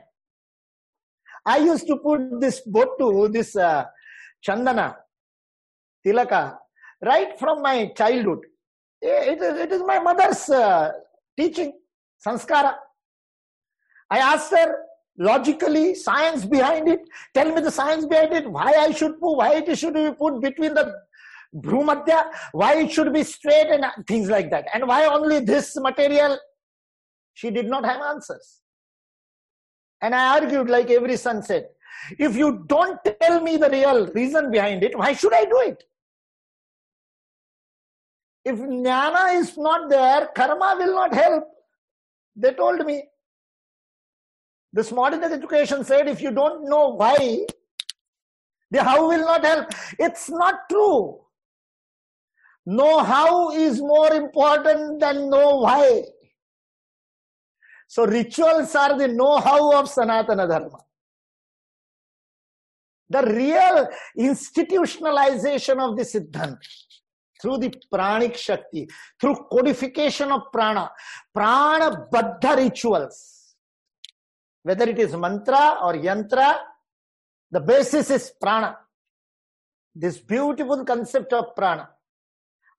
I 1.45 1.57
used 1.59 1.87
to 1.87 1.97
put 1.97 2.41
this 2.41 2.61
botu, 2.67 3.31
this 3.31 3.55
uh, 3.55 3.85
Chandana, 4.45 4.95
Tilaka, 6.05 6.57
right 7.03 7.39
from 7.39 7.61
my 7.61 7.91
childhood. 7.97 8.39
It 9.01 9.41
is, 9.41 9.59
it 9.59 9.71
is 9.71 9.81
my 9.85 9.99
mother's 9.99 10.49
uh, 10.49 10.91
teaching, 11.39 11.71
sanskara. 12.25 12.75
I 14.09 14.19
asked 14.19 14.51
her 14.51 14.75
logically, 15.17 15.95
science 15.95 16.45
behind 16.45 16.87
it. 16.87 16.99
Tell 17.33 17.53
me 17.53 17.61
the 17.61 17.71
science 17.71 18.05
behind 18.05 18.33
it, 18.33 18.49
why 18.49 18.71
I 18.71 18.91
should 18.91 19.19
put, 19.19 19.35
why 19.35 19.55
it 19.55 19.77
should 19.77 19.93
be 19.93 20.11
put 20.11 20.41
between 20.41 20.73
the 20.73 20.93
Bhrumadhya, 21.55 22.25
why 22.51 22.75
it 22.75 22.91
should 22.91 23.13
be 23.13 23.23
straight 23.23 23.67
and 23.67 23.85
things 24.07 24.29
like 24.29 24.51
that. 24.51 24.65
And 24.73 24.87
why 24.87 25.05
only 25.05 25.39
this 25.39 25.75
material? 25.79 26.37
She 27.33 27.51
did 27.51 27.67
not 27.67 27.85
have 27.85 28.01
answers. 28.01 28.61
And 30.01 30.13
I 30.13 30.39
argued 30.39 30.69
like 30.69 30.89
every 30.91 31.17
said, 31.17 31.67
if 32.19 32.35
you 32.35 32.63
don't 32.67 32.99
tell 33.21 33.41
me 33.41 33.57
the 33.57 33.69
real 33.69 34.07
reason 34.07 34.51
behind 34.51 34.83
it, 34.83 34.97
why 34.97 35.13
should 35.13 35.33
I 35.33 35.45
do 35.45 35.61
it? 35.61 35.83
if 38.49 38.57
jnana 38.57 39.23
is 39.39 39.57
not 39.57 39.89
there, 39.89 40.27
karma 40.39 40.75
will 40.79 40.93
not 40.95 41.13
help. 41.13 41.45
They 42.35 42.53
told 42.53 42.85
me. 42.85 43.03
This 44.73 44.91
modern 44.91 45.23
education 45.23 45.83
said 45.83 46.07
if 46.07 46.21
you 46.21 46.31
don't 46.31 46.69
know 46.69 46.89
why, 46.89 47.45
the 48.69 48.83
how 48.83 49.07
will 49.07 49.21
not 49.25 49.45
help. 49.45 49.69
It's 49.97 50.29
not 50.29 50.69
true. 50.69 51.21
Know 52.65 52.99
how 52.99 53.51
is 53.51 53.79
more 53.79 54.13
important 54.13 54.99
than 54.99 55.29
know 55.29 55.57
why. 55.57 56.03
So 57.87 58.05
rituals 58.05 58.75
are 58.75 58.97
the 58.97 59.07
know-how 59.07 59.79
of 59.79 59.85
Sanatana 59.85 60.47
Dharma. 60.49 60.79
The 63.09 63.23
real 63.23 63.87
institutionalization 64.19 65.79
of 65.79 65.95
the 65.95 66.03
Siddhanta 66.03 66.57
through 67.41 67.59
the 67.59 67.73
pranic 67.89 68.35
Shakti, 68.35 68.87
through 69.21 69.35
codification 69.49 70.31
of 70.31 70.41
prana, 70.51 70.91
prana 71.33 72.07
baddha 72.11 72.57
rituals, 72.57 73.46
whether 74.67 74.87
it 74.93 74.99
is 75.05 75.15
mantra 75.15 75.65
or 75.85 75.93
yantra, 75.93 76.49
the 77.49 77.59
basis 77.59 78.09
is 78.17 78.25
prana. 78.41 78.77
This 79.95 80.17
beautiful 80.19 80.83
concept 80.85 81.31
of 81.33 81.55
prana 81.55 81.89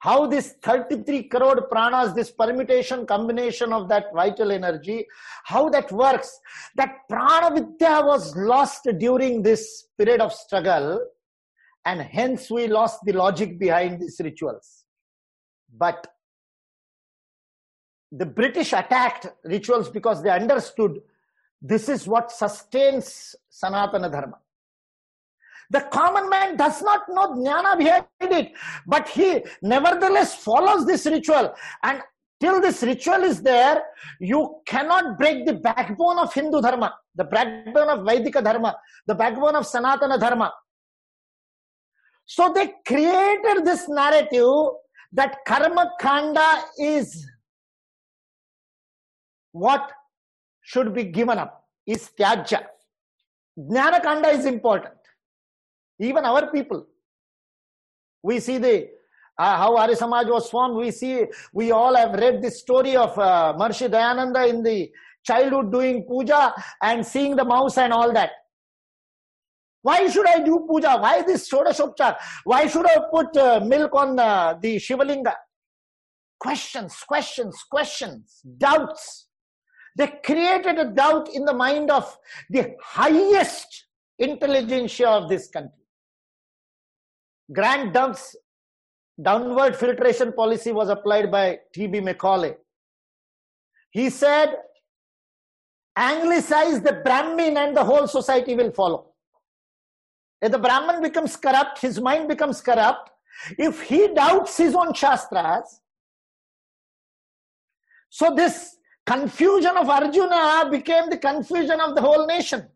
how 0.01 0.27
this 0.27 0.55
33 0.63 1.25
crore 1.25 1.69
pranas, 1.69 2.15
this 2.15 2.31
permutation 2.31 3.07
combination 3.07 3.73
of 3.73 3.89
that 3.89 4.07
vital 4.15 4.53
energy, 4.53 5.07
how 5.45 5.69
that 5.69 5.91
works. 5.91 6.39
That 6.77 6.91
prana 7.09 7.55
vidya 7.55 8.03
was 8.05 8.37
lost 8.37 8.89
during 8.99 9.43
this 9.43 9.89
period 9.99 10.21
of 10.21 10.33
struggle, 10.33 11.01
and 11.85 12.01
hence 12.01 12.51
we 12.51 12.69
lost 12.69 13.01
the 13.05 13.13
logic 13.13 13.59
behind 13.59 14.01
these 14.01 14.21
rituals. 14.23 14.85
But 15.77 16.07
the 18.13 18.27
British 18.27 18.73
attacked 18.73 19.27
rituals 19.45 19.91
because 19.91 20.23
they 20.23 20.31
understood 20.31 21.01
this 21.61 21.89
is 21.89 22.07
what 22.07 22.31
sustains 22.31 23.35
Sanatana 23.51 24.11
Dharma. 24.11 24.39
The 25.71 25.81
common 25.93 26.31
man 26.31 26.57
does 26.57 26.81
not 26.83 27.09
know 27.09 27.35
jnana 27.35 27.77
behind 27.77 28.07
it, 28.21 28.53
but 28.87 29.09
he 29.09 29.45
nevertheless 29.61 30.35
follows 30.37 30.87
this 30.87 31.05
ritual. 31.05 31.55
And 31.83 32.01
till 32.41 32.61
this 32.61 32.83
ritual 32.83 33.23
is 33.25 33.43
there, 33.43 33.83
you 34.19 34.61
cannot 34.67 35.19
break 35.19 35.45
the 35.45 35.55
backbone 35.55 36.19
of 36.19 36.33
Hindu 36.33 36.63
Dharma, 36.63 36.95
the 37.15 37.25
backbone 37.25 37.91
of 37.91 37.99
Vaidika 38.01 38.43
Dharma, 38.43 38.77
the 39.07 39.15
backbone 39.15 39.57
of 39.57 39.65
Sanatana 39.65 40.19
Dharma. 40.19 40.53
So 42.25 42.53
they 42.55 42.73
created 42.87 43.65
this 43.65 43.89
narrative 43.89 44.75
that 45.13 45.39
Karma 45.47 45.91
Kanda 46.01 46.63
is 46.79 47.27
what 49.53 49.91
should 50.71 50.95
be 50.99 51.05
given 51.05 51.39
up, 51.39 51.53
is 51.87 52.11
Tyajya. 52.19 52.61
Jnana 53.59 54.03
Kanda 54.03 54.29
is 54.29 54.45
important. 54.45 54.95
Even 55.99 56.25
our 56.25 56.51
people. 56.53 56.87
We 58.23 58.39
see 58.41 58.59
the 58.59 58.89
uh, 59.39 59.57
how 59.57 59.77
Arya 59.77 59.97
Samaj 59.97 60.27
was 60.27 60.51
formed. 60.51 60.77
We 60.77 60.91
see, 60.91 61.25
we 61.53 61.71
all 61.71 61.95
have 61.95 62.13
read 62.13 62.43
the 62.43 62.51
story 62.51 62.97
of 62.97 63.17
uh, 63.19 63.55
Maharishi 63.59 63.89
Dayananda 63.89 64.49
in 64.49 64.63
the 64.63 64.91
childhood 65.25 65.73
doing 65.73 66.05
puja 66.09 66.53
and 66.83 67.07
seeing 67.07 67.37
the 67.37 67.45
mouse 67.45 67.79
and 67.79 67.93
all 67.93 68.13
that. 68.13 68.31
Why 69.83 70.09
should 70.09 70.27
I 70.27 70.41
do 70.41 70.67
puja? 70.69 70.99
Why 70.99 71.23
this 71.23 71.49
Shodashopchar? 71.51 72.17
Why 72.45 72.67
should 72.67 72.87
I 72.87 72.97
put 73.13 73.37
uh, 73.37 73.61
milk 73.65 73.95
on 73.95 74.19
uh, 74.19 74.59
the 74.61 74.77
Shivalinga? 74.77 75.35
Questions, 76.41 76.95
questions, 77.07 77.57
questions, 77.71 78.43
doubts. 78.59 79.28
They 79.99 80.07
created 80.25 80.79
a 80.79 80.85
doubt 80.85 81.29
in 81.35 81.45
the 81.45 81.53
mind 81.53 81.91
of 81.91 82.17
the 82.49 82.77
highest 82.81 83.87
intelligentsia 84.17 85.09
of 85.09 85.29
this 85.29 85.49
country. 85.49 85.83
Grant 87.53 87.93
Duff's 87.93 88.37
downward 89.21 89.75
filtration 89.75 90.33
policy 90.33 90.71
was 90.71 90.89
applied 90.89 91.33
by 91.33 91.59
T.B. 91.75 91.99
Macaulay. 92.01 92.55
He 93.91 94.09
said, 94.09 94.55
anglicize 95.97 96.81
the 96.81 97.01
Brahmin 97.05 97.57
and 97.57 97.77
the 97.77 97.83
whole 97.83 98.07
society 98.07 98.55
will 98.55 98.71
follow. 98.71 99.15
If 100.41 100.53
the 100.53 100.59
Brahmin 100.59 101.03
becomes 101.03 101.35
corrupt, 101.35 101.81
his 101.81 102.01
mind 102.01 102.29
becomes 102.29 102.61
corrupt. 102.61 103.11
If 103.59 103.83
he 103.83 104.15
doubts 104.15 104.57
his 104.59 104.77
own 104.77 104.95
Shastras, 104.95 105.81
so 108.11 108.33
this 108.35 108.78
confusion 109.09 109.75
of 109.77 109.89
Arjuna 109.89 110.69
became 110.71 111.09
the 111.09 111.17
confusion 111.17 111.81
of 111.81 111.95
the 111.95 112.01
whole 112.01 112.27
nation. 112.27 112.69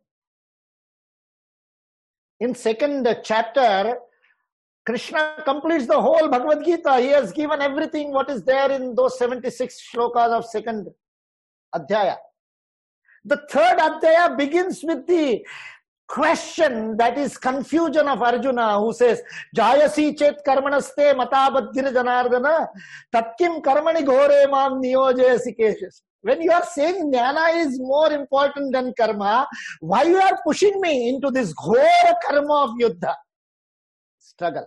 In 2.40 2.54
second 2.54 3.06
chapter, 3.22 3.98
Krishna 4.86 5.36
completes 5.44 5.86
the 5.86 6.00
whole 6.00 6.28
Bhagavad 6.28 6.64
Gita. 6.64 6.96
He 7.00 7.08
has 7.08 7.32
given 7.32 7.60
everything 7.60 8.12
what 8.12 8.30
is 8.30 8.42
there 8.44 8.70
in 8.72 8.94
those 8.94 9.18
76 9.18 9.80
shlokas 9.92 10.30
of 10.38 10.46
second 10.46 10.88
Adhyaya. 11.74 12.16
The 13.24 13.38
third 13.50 13.78
Adhyaya 13.78 14.36
begins 14.36 14.82
with 14.82 15.06
the 15.06 15.46
question 16.08 16.96
that 16.96 17.16
is 17.16 17.38
confusion 17.38 18.08
of 18.08 18.22
Arjuna 18.22 18.78
who 18.80 18.92
says, 18.92 19.22
Jayasi 19.56 20.18
chet 20.18 20.44
karmanaste 20.44 21.14
matabadhir 21.20 21.92
janardana 21.96 22.66
tatkim 23.14 23.62
karmani 23.62 24.04
ghore 24.04 24.50
mam 24.50 24.82
niyojayasi 24.82 25.56
keshas. 25.58 26.00
When 26.22 26.40
you 26.40 26.52
are 26.52 26.64
saying 26.64 27.12
jnana 27.12 27.66
is 27.66 27.78
more 27.80 28.12
important 28.12 28.72
than 28.72 28.94
karma, 28.96 29.46
why 29.80 30.04
you 30.04 30.16
are 30.16 30.38
pushing 30.46 30.80
me 30.80 31.08
into 31.08 31.30
this 31.30 31.52
ghora 31.52 32.14
karma 32.24 32.64
of 32.64 32.70
yuddha? 32.80 33.14
struggle. 34.32 34.66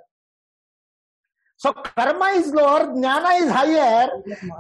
So 1.58 1.72
karma 1.74 2.26
is 2.40 2.54
lower, 2.54 2.88
jnana 2.88 3.42
is 3.42 3.50
higher. 3.50 4.10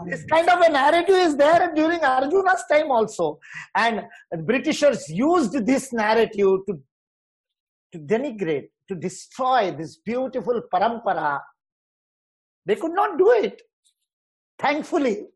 This 0.05 0.25
kind 0.31 0.49
of 0.49 0.61
a 0.61 0.69
narrative 0.71 1.15
is 1.15 1.35
there 1.35 1.71
during 1.75 1.99
Arjuna's 1.99 2.63
time 2.71 2.89
also. 2.89 3.39
And 3.75 4.03
Britishers 4.45 5.09
used 5.09 5.65
this 5.65 5.91
narrative 5.91 6.59
to, 6.67 6.83
to 7.91 7.99
denigrate, 7.99 8.69
to 8.87 8.95
destroy 8.95 9.71
this 9.77 9.97
beautiful 9.97 10.61
parampara. 10.73 11.41
They 12.65 12.75
could 12.75 12.93
not 12.93 13.17
do 13.17 13.31
it, 13.31 13.61
thankfully, 14.57 15.27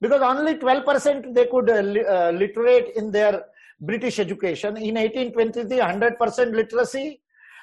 because 0.00 0.22
only 0.22 0.54
12% 0.54 1.34
they 1.34 1.46
could 1.46 1.68
uh, 1.68 1.74
uh, 1.74 2.30
literate 2.30 2.96
in 2.96 3.10
their 3.10 3.44
British 3.80 4.18
education. 4.18 4.76
In 4.76 4.94
1823, 4.94 5.78
100% 5.78 6.54
literacy, 6.54 7.20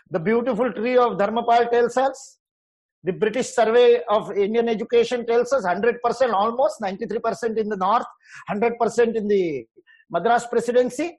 the 0.09 0.19
beautiful 0.19 0.71
tree 0.71 0.97
of 0.97 1.17
Dharampal 1.17 1.69
tells 1.71 1.97
us. 1.97 2.37
The 3.03 3.13
British 3.13 3.49
survey 3.49 4.01
of 4.09 4.31
Indian 4.35 4.67
education 4.67 5.25
tells 5.25 5.53
us 5.53 5.65
100% 5.65 6.33
almost, 6.33 6.81
93% 6.81 7.57
in 7.57 7.69
the 7.69 7.77
north, 7.77 8.05
100% 8.49 9.15
in 9.15 9.27
the 9.27 9.65
Madras 10.09 10.47
presidency. 10.47 11.17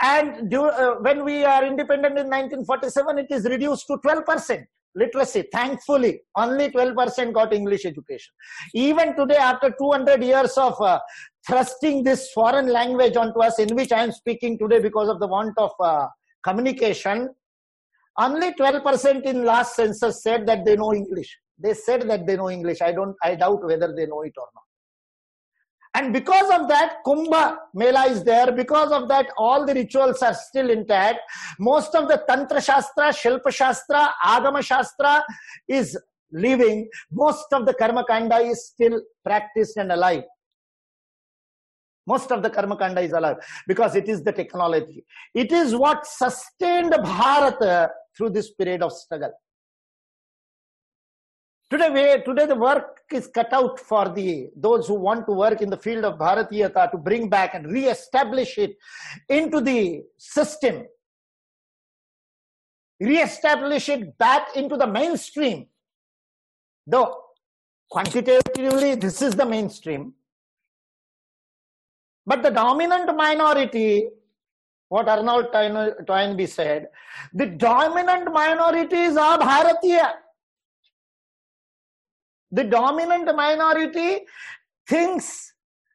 And 0.00 0.52
uh, 0.52 0.96
when 1.00 1.24
we 1.24 1.44
are 1.44 1.64
independent 1.64 2.18
in 2.18 2.26
1947, 2.26 3.18
it 3.18 3.26
is 3.30 3.44
reduced 3.44 3.86
to 3.86 3.98
12% 3.98 4.64
literacy. 4.94 5.44
Thankfully, 5.52 6.20
only 6.36 6.70
12% 6.70 7.32
got 7.32 7.52
English 7.52 7.84
education. 7.84 8.32
Even 8.74 9.16
today, 9.16 9.36
after 9.36 9.74
200 9.78 10.22
years 10.22 10.56
of 10.56 10.80
uh, 10.80 10.98
thrusting 11.46 12.02
this 12.02 12.30
foreign 12.32 12.68
language 12.68 13.16
onto 13.16 13.40
us, 13.40 13.58
in 13.58 13.74
which 13.74 13.92
I 13.92 14.02
am 14.02 14.12
speaking 14.12 14.58
today 14.58 14.80
because 14.80 15.08
of 15.08 15.20
the 15.20 15.26
want 15.26 15.54
of 15.58 15.72
uh, 15.80 16.06
communication, 16.42 17.28
only 18.18 18.52
12% 18.54 19.22
in 19.22 19.44
last 19.44 19.76
census 19.76 20.22
said 20.22 20.46
that 20.46 20.64
they 20.64 20.76
know 20.76 20.92
English. 20.92 21.38
They 21.58 21.74
said 21.74 22.08
that 22.08 22.26
they 22.26 22.36
know 22.36 22.50
English. 22.50 22.80
I 22.82 22.92
don't, 22.92 23.14
I 23.22 23.34
doubt 23.34 23.64
whether 23.64 23.94
they 23.94 24.06
know 24.06 24.22
it 24.22 24.32
or 24.36 24.48
not. 24.54 24.64
And 25.94 26.12
because 26.12 26.48
of 26.50 26.68
that, 26.68 26.98
Kumbha 27.04 27.56
Mela 27.74 28.04
is 28.06 28.22
there. 28.22 28.52
Because 28.52 28.92
of 28.92 29.08
that, 29.08 29.26
all 29.36 29.66
the 29.66 29.74
rituals 29.74 30.22
are 30.22 30.34
still 30.34 30.70
intact. 30.70 31.18
Most 31.58 31.94
of 31.94 32.08
the 32.08 32.22
Tantra 32.28 32.60
Shastra, 32.60 33.08
Shilpa 33.08 33.50
Shastra, 33.50 34.14
Agama 34.24 34.62
Shastra 34.62 35.24
is 35.68 35.98
living. 36.32 36.88
Most 37.10 37.46
of 37.52 37.66
the 37.66 37.74
Karma 37.74 38.04
Kanda 38.04 38.36
is 38.36 38.66
still 38.66 39.00
practiced 39.24 39.76
and 39.78 39.90
alive. 39.90 40.22
Most 42.06 42.30
of 42.32 42.42
the 42.42 42.50
Karma 42.50 42.76
Kanda 42.76 43.00
is 43.00 43.12
alive 43.12 43.36
because 43.66 43.94
it 43.94 44.08
is 44.08 44.22
the 44.22 44.32
technology. 44.32 45.04
It 45.34 45.52
is 45.52 45.74
what 45.74 46.06
sustained 46.06 46.90
Bharata 46.90 47.68
uh, 47.68 47.88
through 48.16 48.30
this 48.30 48.52
period 48.52 48.82
of 48.82 48.92
struggle. 48.92 49.32
Today, 51.70 52.20
today 52.26 52.46
the 52.46 52.56
work 52.56 52.98
is 53.12 53.28
cut 53.28 53.52
out 53.52 53.78
for 53.78 54.08
the 54.08 54.50
those 54.56 54.88
who 54.88 54.94
want 54.94 55.24
to 55.26 55.32
work 55.32 55.62
in 55.62 55.70
the 55.70 55.76
field 55.76 56.04
of 56.04 56.18
Bharatiyata 56.18 56.90
to 56.90 56.98
bring 56.98 57.28
back 57.28 57.54
and 57.54 57.70
re-establish 57.70 58.58
it 58.58 58.76
into 59.28 59.60
the 59.60 60.02
system, 60.18 60.84
re-establish 62.98 63.88
it 63.88 64.18
back 64.18 64.56
into 64.56 64.76
the 64.76 64.86
mainstream. 64.86 65.66
Though 66.88 67.22
quantitatively 67.88 68.96
this 68.96 69.22
is 69.22 69.34
the 69.34 69.46
mainstream. 69.46 70.14
But 72.26 72.42
the 72.42 72.50
dominant 72.50 73.14
minority 73.16 74.08
what 74.88 75.08
arnold 75.08 75.52
toynbee 76.04 76.46
said 76.46 76.88
the 77.32 77.46
dominant 77.46 78.32
minorities 78.32 79.16
are 79.16 79.38
bharatiya 79.38 80.14
the 82.50 82.64
dominant 82.64 83.34
minority 83.34 84.20
thinks 84.88 85.52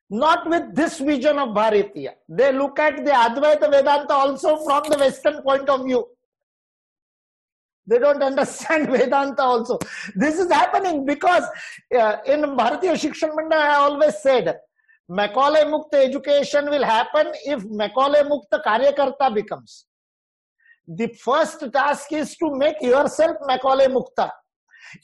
not 0.09 0.47
with 0.49 0.75
this 0.75 0.99
vision 0.99 1.39
of 1.39 1.49
Bharatiya. 1.49 2.11
They 2.29 2.51
look 2.53 2.79
at 2.79 3.03
the 3.03 3.11
Advaita 3.11 3.69
Vedanta 3.71 4.13
also 4.13 4.57
from 4.63 4.83
the 4.89 4.97
Western 4.97 5.41
point 5.41 5.67
of 5.69 5.83
view. 5.83 6.05
They 7.87 7.99
don't 7.99 8.21
understand 8.21 8.89
Vedanta 8.91 9.41
also. 9.41 9.79
This 10.15 10.39
is 10.39 10.51
happening 10.51 11.05
because 11.05 11.43
uh, 11.97 12.17
in 12.25 12.41
Bharatiya 12.41 12.93
Shikshan 12.93 13.35
Mandal, 13.35 13.53
I 13.53 13.75
always 13.75 14.21
said, 14.21 14.55
Macaulay 15.07 15.63
Mukta 15.65 15.95
education 16.03 16.69
will 16.69 16.83
happen 16.83 17.27
if 17.45 17.63
Macaulay 17.65 18.21
Mukta 18.23 18.63
Karyakarta 18.65 19.33
becomes. 19.33 19.85
The 20.87 21.07
first 21.23 21.63
task 21.73 22.11
is 22.11 22.35
to 22.37 22.55
make 22.55 22.81
yourself 22.81 23.37
Macaulay 23.45 23.87
Mukta. 23.87 24.29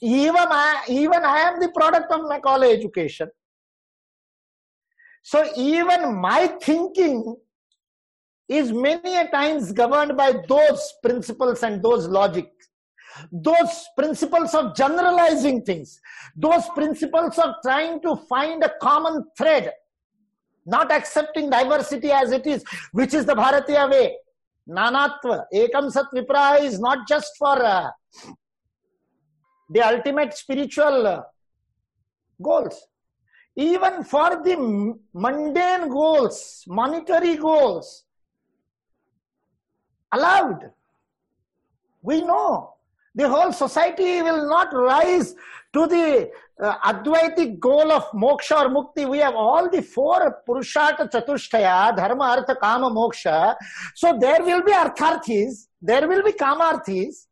Even 0.00 0.36
I, 0.36 0.84
even 0.88 1.24
I 1.24 1.38
am 1.40 1.60
the 1.60 1.70
product 1.70 2.12
of 2.12 2.22
my 2.28 2.40
college 2.40 2.78
education. 2.78 3.28
So 5.22 5.48
even 5.56 6.16
my 6.16 6.48
thinking 6.60 7.36
is 8.48 8.72
many 8.72 9.16
a 9.16 9.28
times 9.28 9.72
governed 9.72 10.16
by 10.16 10.32
those 10.48 10.92
principles 11.02 11.62
and 11.62 11.82
those 11.82 12.06
logic. 12.08 12.50
those 13.30 13.86
principles 13.96 14.54
of 14.54 14.74
generalizing 14.74 15.62
things, 15.62 16.00
those 16.36 16.68
principles 16.70 17.38
of 17.38 17.54
trying 17.62 18.00
to 18.02 18.16
find 18.28 18.62
a 18.64 18.72
common 18.80 19.24
thread, 19.36 19.72
not 20.66 20.92
accepting 20.92 21.50
diversity 21.50 22.10
as 22.10 22.32
it 22.32 22.46
is, 22.46 22.64
which 22.92 23.14
is 23.14 23.26
the 23.26 23.34
Bharatiya 23.34 23.90
way. 23.90 24.16
Nanatva, 24.68 25.44
Ekam 25.52 25.90
Sat 25.90 26.06
Vipraha 26.14 26.62
is 26.62 26.78
not 26.78 27.06
just 27.08 27.32
for 27.36 27.62
uh, 27.64 27.90
the 29.72 29.80
ultimate 29.80 30.34
spiritual 30.34 31.06
uh, 31.06 31.22
goals. 32.40 32.86
Even 33.56 34.02
for 34.04 34.42
the 34.42 34.56
mundane 35.12 35.88
goals, 35.88 36.64
monetary 36.66 37.36
goals, 37.36 38.04
allowed. 40.12 40.70
We 42.02 42.22
know 42.22 42.74
the 43.14 43.28
whole 43.28 43.52
society 43.52 44.22
will 44.22 44.48
not 44.48 44.72
rise 44.72 45.34
to 45.74 45.86
the 45.86 46.30
uh, 46.62 46.78
Advaitic 46.84 47.58
goal 47.58 47.90
of 47.92 48.04
moksha 48.12 48.56
or 48.62 48.68
mukti. 48.68 49.08
We 49.08 49.18
have 49.18 49.34
all 49.34 49.68
the 49.70 49.82
four 49.82 50.42
Purushartha 50.48 51.10
Chatushtaya, 51.10 51.96
Dharma, 51.96 52.24
Artha, 52.24 52.56
Kama, 52.56 52.90
Moksha. 52.90 53.56
So 53.94 54.16
there 54.18 54.42
will 54.42 54.62
be 54.62 54.72
Artharthis, 54.72 55.66
there 55.80 56.06
will 56.08 56.22
be 56.22 56.32
Kamarthis. 56.32 57.26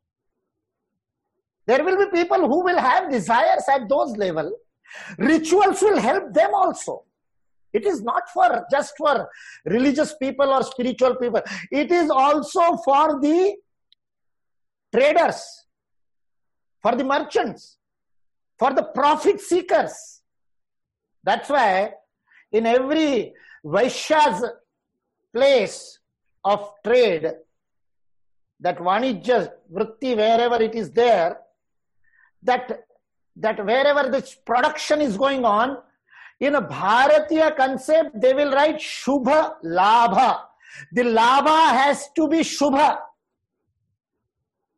There 1.70 1.84
will 1.84 1.98
be 2.02 2.10
people 2.18 2.48
who 2.50 2.58
will 2.64 2.78
have 2.78 3.10
desires 3.10 3.64
at 3.74 3.88
those 3.88 4.16
level. 4.24 4.50
Rituals 5.18 5.80
will 5.82 6.00
help 6.08 6.32
them 6.34 6.52
also. 6.54 7.04
It 7.72 7.86
is 7.86 8.02
not 8.02 8.28
for 8.34 8.66
just 8.70 8.94
for 8.98 9.28
religious 9.64 10.14
people 10.22 10.48
or 10.56 10.62
spiritual 10.64 11.14
people. 11.16 11.42
It 11.70 11.90
is 11.92 12.10
also 12.10 12.76
for 12.88 13.20
the 13.20 13.54
traders 14.94 15.42
for 16.82 16.96
the 16.96 17.04
merchants, 17.04 17.76
for 18.58 18.72
the 18.72 18.82
profit 18.82 19.40
seekers. 19.40 20.22
That's 21.22 21.48
why 21.48 21.92
in 22.52 22.66
every 22.66 23.32
Vaishya's 23.64 24.44
place 25.34 25.98
of 26.44 26.72
trade, 26.84 27.32
that 28.62 28.78
Vanijja 28.78 29.50
Vritti, 29.72 30.16
wherever 30.16 30.60
it 30.62 30.74
is 30.74 30.90
there, 30.90 31.38
that, 32.42 32.84
that 33.36 33.64
wherever 33.64 34.10
this 34.10 34.34
production 34.34 35.00
is 35.00 35.16
going 35.16 35.44
on, 35.44 35.78
in 36.40 36.54
a 36.54 36.62
Bharatiya 36.62 37.54
concept, 37.56 38.18
they 38.20 38.32
will 38.32 38.52
write 38.52 38.78
Shubha 38.78 39.54
Labha. 39.62 40.38
The 40.92 41.02
Labha 41.02 41.72
has 41.72 42.08
to 42.16 42.28
be 42.28 42.38
Shubha. 42.38 42.98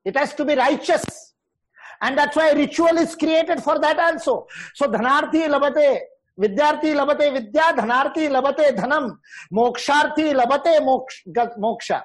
It 0.04 0.16
has 0.16 0.34
to 0.34 0.44
be 0.44 0.56
righteous. 0.56 1.04
And 2.00 2.18
that's 2.18 2.36
why 2.36 2.50
ritual 2.52 2.98
is 2.98 3.14
created 3.14 3.62
for 3.62 3.78
that 3.78 3.98
also. 3.98 4.48
So 4.74 4.86
dhanarthi 4.86 5.46
labate, 5.46 6.00
vidyarthi 6.36 6.96
labate 6.96 7.32
vidya, 7.32 7.72
dhanarthi 7.76 8.28
labate 8.28 8.76
dhanam, 8.76 9.18
moksharthi 9.52 10.34
labate 10.34 10.80
moksha. 11.56 12.02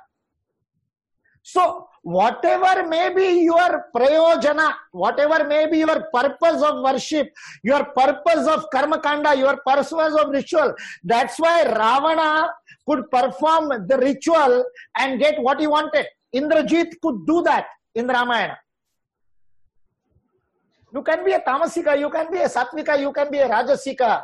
So 1.48 1.88
whatever 2.04 2.86
may 2.90 3.14
be 3.16 3.44
your 3.44 3.86
prayojana, 3.96 4.74
whatever 4.92 5.48
may 5.48 5.66
be 5.72 5.78
your 5.78 6.04
purpose 6.14 6.62
of 6.62 6.84
worship, 6.84 7.32
your 7.64 7.86
purpose 7.86 8.46
of 8.48 8.66
karma 8.70 9.00
kanda, 9.00 9.34
your 9.34 9.56
purpose 9.66 9.94
of 9.94 10.30
ritual, 10.30 10.74
that's 11.06 11.40
why 11.40 11.64
Ravana 11.64 12.50
could 12.86 13.10
perform 13.10 13.88
the 13.88 13.98
ritual 13.98 14.66
and 14.98 15.22
get 15.22 15.42
what 15.42 15.62
he 15.62 15.68
wanted. 15.68 16.08
Indrajit 16.36 17.00
could 17.02 17.26
do 17.26 17.42
that 17.44 17.68
in 17.96 18.08
Ramayana. 18.08 18.58
You 20.94 21.02
can 21.02 21.24
be 21.24 21.32
a 21.32 21.40
tamasika, 21.40 21.98
you 21.98 22.10
can 22.10 22.30
be 22.30 22.40
a 22.40 22.50
sattvika, 22.50 23.00
you 23.00 23.14
can 23.14 23.32
be 23.32 23.38
a 23.38 23.48
rajasika 23.48 24.22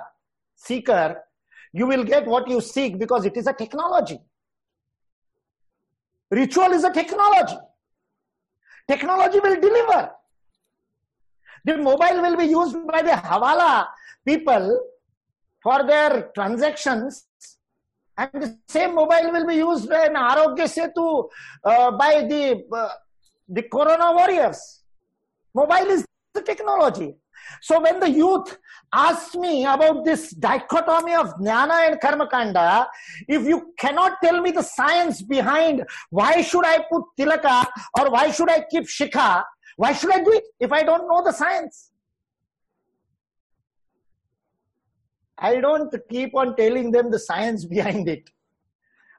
seeker. 0.56 1.24
You 1.72 1.88
will 1.88 2.04
get 2.04 2.28
what 2.28 2.50
you 2.50 2.60
seek 2.60 3.00
because 3.00 3.24
it 3.24 3.38
is 3.38 3.48
a 3.48 3.54
technology. 3.54 4.20
Ritual 6.34 6.72
is 6.74 6.84
a 6.84 6.92
technology. 6.92 7.58
Technology 8.88 9.40
will 9.40 9.60
deliver. 9.60 10.10
The 11.66 11.78
mobile 11.78 12.22
will 12.22 12.38
be 12.38 12.46
used 12.46 12.76
by 12.88 13.02
the 13.02 13.12
Hawala 13.12 13.88
people 14.26 14.66
for 15.62 15.86
their 15.86 16.32
transactions 16.36 17.26
and 18.18 18.30
the 18.34 18.58
same 18.68 18.96
mobile 18.96 19.32
will 19.32 19.48
be 19.48 19.56
used 19.56 19.86
in 19.86 20.14
Arogya 20.14 20.68
Setu 20.76 21.30
uh, 21.64 21.92
by 21.92 22.26
the, 22.32 22.64
uh, 22.72 22.90
the 23.48 23.64
Corona 23.64 24.12
warriors. 24.14 24.82
Mobile 25.54 25.90
is 25.98 26.06
the 26.34 26.42
technology. 26.42 27.16
So 27.62 27.82
when 27.82 28.00
the 28.00 28.10
youth 28.10 28.58
asks 28.94 29.36
me 29.36 29.66
about 29.66 30.06
this 30.06 30.32
dichotomy 30.32 31.16
of 31.16 31.34
jnana 31.36 31.88
and 31.88 32.00
karma 32.00 32.28
kanda, 32.28 32.88
if 33.28 33.46
you 33.46 33.74
cannot 33.78 34.18
tell 34.24 34.42
me 34.42 34.52
the 34.52 34.62
science 34.62 35.22
behind 35.22 35.84
why 36.10 36.42
should 36.42 36.66
I 36.66 36.86
put 36.92 37.04
tilaka 37.18 37.66
or 38.00 38.12
why 38.12 38.32
should 38.32 38.50
I 38.50 38.66
keep 38.70 38.84
shikha, 38.84 39.44
why 39.78 39.94
should 39.94 40.14
I 40.14 40.24
do 40.24 40.32
it 40.32 40.44
if 40.60 40.72
I 40.72 40.84
don't 40.84 41.08
know 41.08 41.24
the 41.24 41.32
science? 41.32 41.92
I 45.38 45.60
don't 45.60 45.94
keep 46.10 46.36
on 46.36 46.56
telling 46.56 46.92
them 46.92 47.12
the 47.12 47.20
science 47.20 47.66
behind 47.66 48.08
it. 48.08 48.30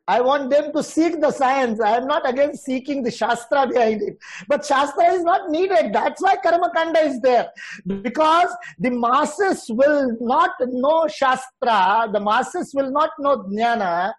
I 0.06 0.20
want 0.20 0.50
them 0.50 0.70
to 0.72 0.82
seek 0.82 1.20
the 1.20 1.30
science. 1.30 1.80
I 1.80 1.96
am 1.96 2.06
not 2.06 2.28
against 2.28 2.64
seeking 2.64 3.02
the 3.02 3.10
Shastra 3.10 3.66
behind 3.66 4.02
it. 4.02 4.18
But 4.48 4.64
Shastra 4.64 5.12
is 5.12 5.22
not 5.22 5.50
needed. 5.50 5.94
That's 5.94 6.20
why 6.20 6.36
Karma 6.36 6.70
Kanda 6.74 7.00
is 7.00 7.20
there. 7.20 7.48
Because 7.86 8.54
the 8.78 8.90
masses 8.90 9.64
will 9.70 10.14
not 10.20 10.50
know 10.60 11.06
Shastra, 11.08 12.10
the 12.12 12.20
masses 12.20 12.72
will 12.74 12.90
not 12.90 13.10
know 13.18 13.44
Jnana, 13.44 14.12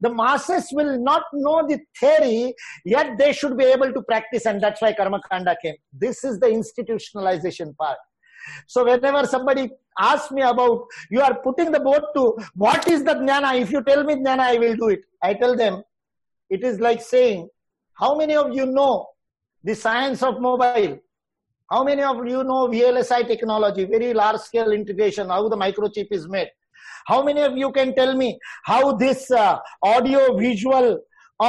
the 0.00 0.14
masses 0.14 0.68
will 0.72 0.98
not 0.98 1.24
know 1.32 1.66
the 1.66 1.80
theory, 1.98 2.54
yet 2.84 3.18
they 3.18 3.32
should 3.32 3.58
be 3.58 3.64
able 3.64 3.92
to 3.92 4.02
practice, 4.02 4.46
and 4.46 4.60
that's 4.60 4.80
why 4.80 4.92
Karma 4.92 5.20
Kanda 5.30 5.56
came. 5.60 5.74
This 5.92 6.22
is 6.22 6.38
the 6.38 6.46
institutionalization 6.46 7.76
part. 7.76 7.98
So 8.66 8.84
whenever 8.84 9.26
somebody 9.26 9.70
asks 9.98 10.30
me 10.30 10.42
about, 10.42 10.86
you 11.10 11.20
are 11.20 11.34
putting 11.34 11.70
the 11.70 11.80
boat 11.80 12.04
to, 12.14 12.36
what 12.54 12.88
is 12.88 13.04
the 13.04 13.14
jnana? 13.14 13.60
If 13.60 13.70
you 13.70 13.82
tell 13.82 14.04
me 14.04 14.14
jnana, 14.14 14.40
I 14.40 14.58
will 14.58 14.76
do 14.76 14.88
it. 14.88 15.04
I 15.22 15.34
tell 15.34 15.56
them, 15.56 15.82
it 16.50 16.62
is 16.62 16.80
like 16.80 17.00
saying, 17.00 17.48
how 17.94 18.16
many 18.16 18.36
of 18.36 18.54
you 18.54 18.66
know 18.66 19.06
the 19.62 19.74
science 19.74 20.22
of 20.22 20.40
mobile? 20.40 20.98
How 21.70 21.82
many 21.82 22.02
of 22.02 22.16
you 22.26 22.44
know 22.44 22.68
VLSI 22.68 23.26
technology, 23.26 23.84
very 23.84 24.12
large 24.12 24.40
scale 24.40 24.72
integration, 24.72 25.28
how 25.28 25.48
the 25.48 25.56
microchip 25.56 26.08
is 26.10 26.28
made? 26.28 26.50
How 27.06 27.22
many 27.22 27.40
of 27.42 27.56
you 27.56 27.72
can 27.72 27.94
tell 27.94 28.14
me 28.14 28.38
how 28.64 28.92
this 28.92 29.30
uh, 29.30 29.58
audio 29.82 30.36
visual 30.36 31.00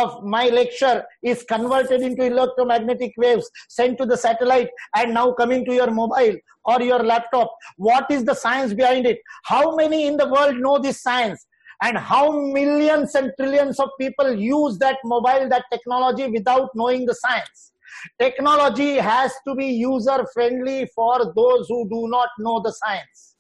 of 0.02 0.24
my 0.24 0.46
lecture 0.50 1.04
is 1.24 1.44
converted 1.44 2.02
into 2.02 2.26
electromagnetic 2.26 3.14
waves 3.18 3.50
sent 3.70 3.98
to 3.98 4.06
the 4.06 4.18
satellite 4.18 4.70
and 4.96 5.14
now 5.14 5.32
coming 5.32 5.66
to 5.66 5.74
your 5.74 5.90
mobile 5.90 6.36
or 6.66 6.82
your 6.82 7.02
laptop. 7.12 7.50
What 7.78 8.10
is 8.10 8.26
the 8.26 8.34
science 8.34 8.74
behind 8.74 9.06
it? 9.06 9.20
How 9.46 9.76
many 9.76 10.08
in 10.08 10.18
the 10.18 10.28
world 10.28 10.58
know 10.58 10.80
this 10.80 11.02
science? 11.02 11.46
And 11.82 11.98
how 11.98 12.32
millions 12.32 13.16
and 13.16 13.32
trillions 13.40 13.80
of 13.80 13.90
people 14.00 14.34
use 14.34 14.78
that 14.80 14.98
mobile, 15.04 15.48
that 15.50 15.66
technology 15.72 16.28
without 16.28 16.70
knowing 16.74 17.06
the 17.06 17.16
science? 17.16 17.72
Technology 18.20 18.96
has 18.96 19.34
to 19.48 19.56
be 19.56 19.68
user 19.68 20.26
friendly 20.34 20.88
for 20.96 21.34
those 21.36 21.68
who 21.70 21.88
do 21.90 22.08
not 22.10 22.30
know 22.40 22.62
the 22.62 22.72
science. 22.72 23.36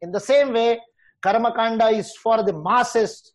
In 0.00 0.12
the 0.12 0.20
same 0.20 0.52
way, 0.52 0.80
Karmakanda 1.24 1.92
is 1.92 2.16
for 2.16 2.42
the 2.42 2.52
masses 2.52 3.32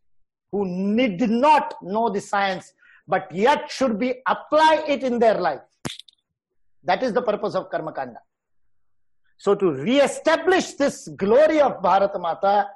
who 0.53 0.65
need 0.65 1.19
not 1.29 1.73
know 1.81 2.09
the 2.15 2.21
science, 2.21 2.73
but 3.07 3.23
yet 3.45 3.71
should 3.71 3.97
be 3.97 4.09
apply 4.27 4.85
it 4.87 5.03
in 5.03 5.17
their 5.17 5.39
life. 5.47 5.65
That 6.83 7.01
is 7.01 7.11
the 7.11 7.23
purpose 7.23 7.55
of 7.55 7.71
Karmakanda. 7.71 8.21
So 9.37 9.55
to 9.55 9.71
re-establish 9.71 10.73
this 10.73 11.07
glory 11.23 11.59
of 11.59 11.81
Bharata 11.81 12.19
Mata, 12.19 12.67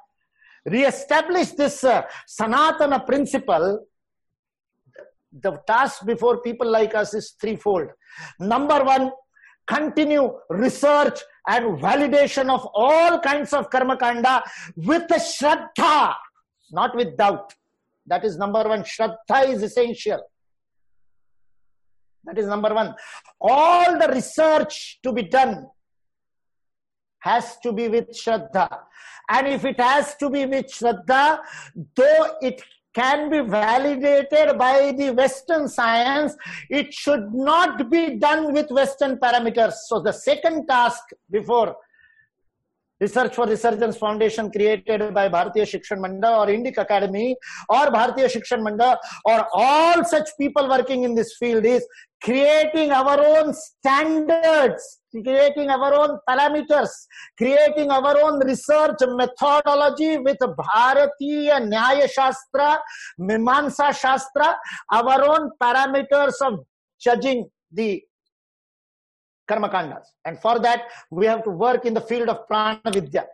re-establish 0.66 1.52
this 1.52 1.84
uh, 1.84 2.02
Sanatana 2.28 3.06
principle, 3.06 3.86
the 5.32 5.52
task 5.66 6.04
before 6.04 6.38
people 6.42 6.68
like 6.68 6.96
us 6.96 7.14
is 7.14 7.36
threefold. 7.40 7.88
Number 8.40 8.82
one, 8.82 9.12
continue 9.68 10.32
research 10.50 11.20
and 11.46 11.78
validation 11.80 12.50
of 12.50 12.66
all 12.74 13.20
kinds 13.20 13.52
of 13.52 13.70
karma 13.70 13.96
kanda 13.96 14.42
with 14.76 15.08
shraddha, 15.08 16.14
not 16.72 16.96
with 16.96 17.16
doubt. 17.16 17.54
That 18.08 18.24
is 18.24 18.36
number 18.36 18.64
one. 18.68 18.82
Shraddha 18.82 19.48
is 19.48 19.62
essential. 19.62 20.20
That 22.24 22.38
is 22.38 22.46
number 22.46 22.74
one. 22.74 22.94
All 23.40 23.98
the 23.98 24.08
research 24.08 24.98
to 25.02 25.12
be 25.12 25.22
done 25.22 25.66
has 27.20 27.58
to 27.58 27.72
be 27.72 27.88
with 27.88 28.10
Shraddha. 28.10 28.80
And 29.30 29.46
if 29.48 29.64
it 29.64 29.78
has 29.80 30.14
to 30.16 30.30
be 30.30 30.46
with 30.46 30.66
Shraddha, 30.66 31.38
though 31.94 32.36
it 32.40 32.62
can 32.94 33.30
be 33.30 33.40
validated 33.40 34.58
by 34.58 34.92
the 34.96 35.10
Western 35.10 35.68
science, 35.68 36.34
it 36.68 36.92
should 36.92 37.32
not 37.32 37.90
be 37.90 38.16
done 38.16 38.52
with 38.52 38.70
Western 38.70 39.16
parameters. 39.18 39.74
So 39.86 40.00
the 40.00 40.12
second 40.12 40.66
task 40.66 41.02
before 41.30 41.76
Research 43.00 43.34
for 43.34 43.46
Resurgence 43.46 43.96
Foundation 43.96 44.50
created 44.50 45.14
by 45.14 45.28
Bharatiya 45.28 45.66
Shikshan 45.72 45.98
Mandal 45.98 46.38
or 46.38 46.46
Indic 46.46 46.78
Academy 46.78 47.36
or 47.68 47.86
Bharatiya 47.86 48.28
Shikshan 48.34 48.60
Mandal 48.60 48.96
or 49.24 49.46
all 49.52 50.04
such 50.04 50.28
people 50.38 50.68
working 50.68 51.04
in 51.04 51.14
this 51.14 51.36
field 51.38 51.64
is 51.64 51.86
creating 52.22 52.90
our 52.90 53.24
own 53.24 53.54
standards, 53.54 54.98
creating 55.12 55.70
our 55.70 55.94
own 55.94 56.18
parameters, 56.28 56.90
creating 57.36 57.90
our 57.90 58.20
own 58.20 58.44
research 58.44 58.98
methodology 59.00 60.18
with 60.18 60.38
Bharatiya 60.38 61.62
Nyaya 61.72 62.10
Shastra, 62.10 62.80
Mimamsa 63.20 63.96
Shastra, 63.96 64.56
our 64.90 65.24
own 65.24 65.50
parameters 65.62 66.34
of 66.42 66.64
judging 67.00 67.48
the 67.70 68.02
karmakandas. 69.48 70.06
And 70.24 70.38
for 70.40 70.58
that, 70.60 70.82
we 71.10 71.26
have 71.26 71.42
to 71.44 71.50
work 71.50 71.84
in 71.84 71.94
the 71.94 72.00
field 72.00 72.28
of 72.28 72.46
prana 72.46 72.80
vidya. 72.92 73.26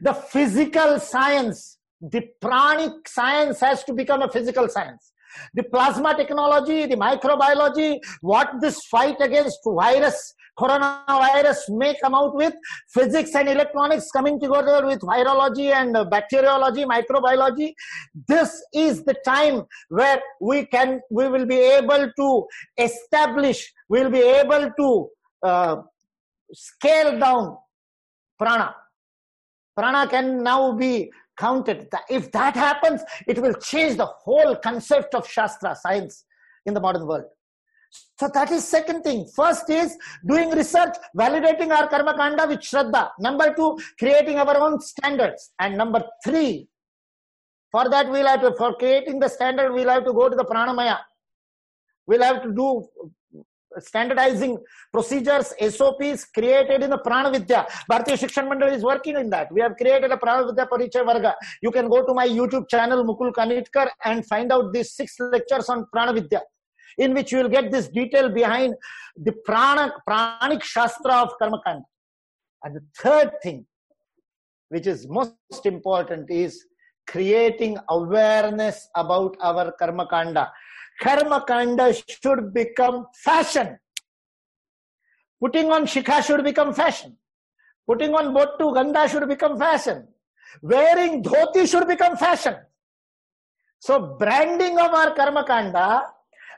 The 0.00 0.14
physical 0.14 0.98
science, 0.98 1.78
the 2.00 2.22
pranic 2.40 3.08
science 3.08 3.60
has 3.60 3.84
to 3.84 3.92
become 3.92 4.22
a 4.22 4.30
physical 4.30 4.68
science. 4.68 5.12
The 5.54 5.62
plasma 5.62 6.16
technology, 6.16 6.86
the 6.86 6.96
microbiology, 6.96 8.00
what 8.22 8.50
this 8.60 8.82
fight 8.86 9.20
against 9.20 9.60
virus, 9.64 10.34
coronavirus 10.58 11.58
may 11.68 11.94
come 12.02 12.14
out 12.14 12.34
with, 12.34 12.54
physics 12.88 13.34
and 13.34 13.48
electronics 13.48 14.10
coming 14.10 14.40
together 14.40 14.86
with 14.86 15.00
virology 15.00 15.72
and 15.72 16.10
bacteriology, 16.10 16.84
microbiology. 16.84 17.74
This 18.26 18.60
is 18.74 19.04
the 19.04 19.14
time 19.24 19.64
where 19.88 20.20
we 20.40 20.66
can, 20.66 21.00
we 21.10 21.28
will 21.28 21.46
be 21.46 21.60
able 21.60 22.10
to 22.16 22.46
establish, 22.76 23.72
we 23.88 24.02
will 24.02 24.10
be 24.10 24.22
able 24.22 24.70
to 24.76 25.08
uh, 25.42 25.82
scale 26.52 27.18
down 27.18 27.56
prana. 28.38 28.74
Prana 29.76 30.08
can 30.08 30.42
now 30.42 30.72
be 30.72 31.10
counted. 31.38 31.88
If 32.10 32.32
that 32.32 32.54
happens, 32.54 33.02
it 33.26 33.38
will 33.40 33.54
change 33.54 33.96
the 33.96 34.06
whole 34.06 34.56
concept 34.56 35.14
of 35.14 35.28
Shastra, 35.28 35.76
science 35.76 36.24
in 36.66 36.74
the 36.74 36.80
modern 36.80 37.06
world. 37.06 37.24
So 38.18 38.28
that 38.34 38.50
is 38.50 38.66
second 38.66 39.02
thing. 39.02 39.26
First 39.34 39.70
is 39.70 39.96
doing 40.26 40.50
research, 40.50 40.94
validating 41.16 41.70
our 41.70 41.88
karma 41.88 42.14
kanda 42.14 42.46
with 42.46 42.60
Shraddha. 42.60 43.10
Number 43.18 43.54
two, 43.54 43.78
creating 43.98 44.38
our 44.38 44.56
own 44.58 44.80
standards. 44.80 45.52
And 45.58 45.78
number 45.78 46.02
three, 46.24 46.68
for 47.70 47.88
that 47.88 48.10
we'll 48.10 48.26
have 48.26 48.42
to, 48.42 48.54
for 48.56 48.74
creating 48.74 49.20
the 49.20 49.28
standard, 49.28 49.72
we'll 49.72 49.88
have 49.88 50.04
to 50.04 50.12
go 50.12 50.28
to 50.28 50.36
the 50.36 50.44
pranamaya. 50.44 50.98
We'll 52.06 52.22
have 52.22 52.42
to 52.42 52.52
do 52.52 52.86
standardizing 53.78 54.58
procedures, 54.92 55.52
SOPs 55.60 56.24
created 56.26 56.82
in 56.82 56.90
the 56.90 56.98
Prana 56.98 57.30
Vidya. 57.30 57.66
Bharatiya 57.90 58.18
Shikshan 58.18 58.48
Mandal 58.48 58.72
is 58.72 58.82
working 58.82 59.16
in 59.16 59.30
that. 59.30 59.50
We 59.52 59.60
have 59.60 59.76
created 59.76 60.10
a 60.10 60.16
Prana 60.16 60.46
Vidya 60.46 60.66
Parichay 60.66 61.04
Varga. 61.04 61.34
You 61.62 61.70
can 61.70 61.88
go 61.88 62.04
to 62.04 62.14
my 62.14 62.26
YouTube 62.26 62.68
channel, 62.68 63.04
Mukul 63.04 63.32
Kanitkar, 63.32 63.88
and 64.04 64.24
find 64.26 64.52
out 64.52 64.72
these 64.72 64.92
six 64.92 65.16
lectures 65.20 65.68
on 65.68 65.86
Prana 65.92 66.12
Vidya, 66.12 66.42
in 66.96 67.14
which 67.14 67.32
you 67.32 67.38
will 67.38 67.48
get 67.48 67.70
this 67.70 67.88
detail 67.88 68.28
behind 68.28 68.74
the 69.16 69.32
Prana, 69.44 69.92
Pranic 70.08 70.62
Shastra 70.62 71.14
of 71.14 71.32
Karmakanda. 71.40 71.82
And 72.64 72.76
the 72.76 72.82
third 72.96 73.30
thing, 73.42 73.66
which 74.70 74.86
is 74.86 75.08
most 75.08 75.34
important, 75.64 76.30
is 76.30 76.64
creating 77.06 77.78
awareness 77.88 78.88
about 78.94 79.36
our 79.40 79.72
Karmakanda. 79.80 80.50
Karma 81.00 81.44
kanda 81.46 81.92
should 81.92 82.52
become 82.52 83.06
fashion. 83.14 83.78
Putting 85.40 85.70
on 85.70 85.86
shikha 85.86 86.22
should 86.24 86.42
become 86.42 86.74
fashion. 86.74 87.16
Putting 87.86 88.14
on 88.14 88.34
bottu 88.34 88.74
ganda 88.74 89.08
should 89.08 89.28
become 89.28 89.58
fashion. 89.58 90.06
Wearing 90.62 91.22
dhoti 91.22 91.68
should 91.70 91.86
become 91.86 92.16
fashion. 92.16 92.56
So 93.80 94.16
branding 94.18 94.78
of 94.78 94.92
our 94.92 95.14
karma 95.14 95.44
kanda 95.44 96.06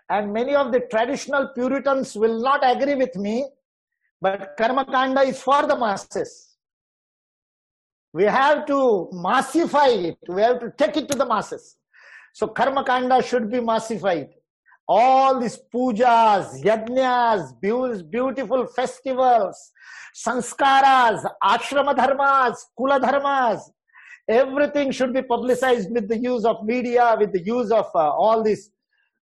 and 0.08 0.32
many 0.32 0.54
of 0.54 0.72
the 0.72 0.80
traditional 0.80 1.48
Puritans 1.54 2.16
will 2.16 2.40
not 2.42 2.60
agree 2.64 2.94
with 2.94 3.14
me, 3.16 3.46
but 4.20 4.54
karma 4.56 4.84
kanda 4.86 5.20
is 5.20 5.40
for 5.42 5.66
the 5.66 5.76
masses. 5.76 6.56
We 8.12 8.24
have 8.24 8.66
to 8.66 9.08
massify 9.12 9.88
it. 9.88 10.18
We 10.28 10.42
have 10.42 10.58
to 10.60 10.72
take 10.76 10.96
it 10.96 11.08
to 11.10 11.18
the 11.18 11.26
masses. 11.26 11.76
So 12.32 12.48
karma 12.48 12.84
kanda 12.84 13.22
should 13.22 13.50
be 13.50 13.60
massified. 13.60 14.30
All 14.88 15.38
these 15.40 15.58
pujas, 15.72 16.62
yajnas, 16.64 17.60
beautiful 18.10 18.66
festivals, 18.66 19.70
sanskaras, 20.14 21.24
ashrama 21.42 21.94
dharmas, 21.94 22.56
kula 22.78 23.00
dharmas, 23.00 23.60
everything 24.28 24.90
should 24.90 25.12
be 25.12 25.22
publicized 25.22 25.90
with 25.92 26.08
the 26.08 26.18
use 26.18 26.44
of 26.44 26.64
media, 26.64 27.16
with 27.18 27.32
the 27.32 27.42
use 27.42 27.70
of 27.70 27.86
uh, 27.94 28.10
all 28.10 28.42
these 28.42 28.70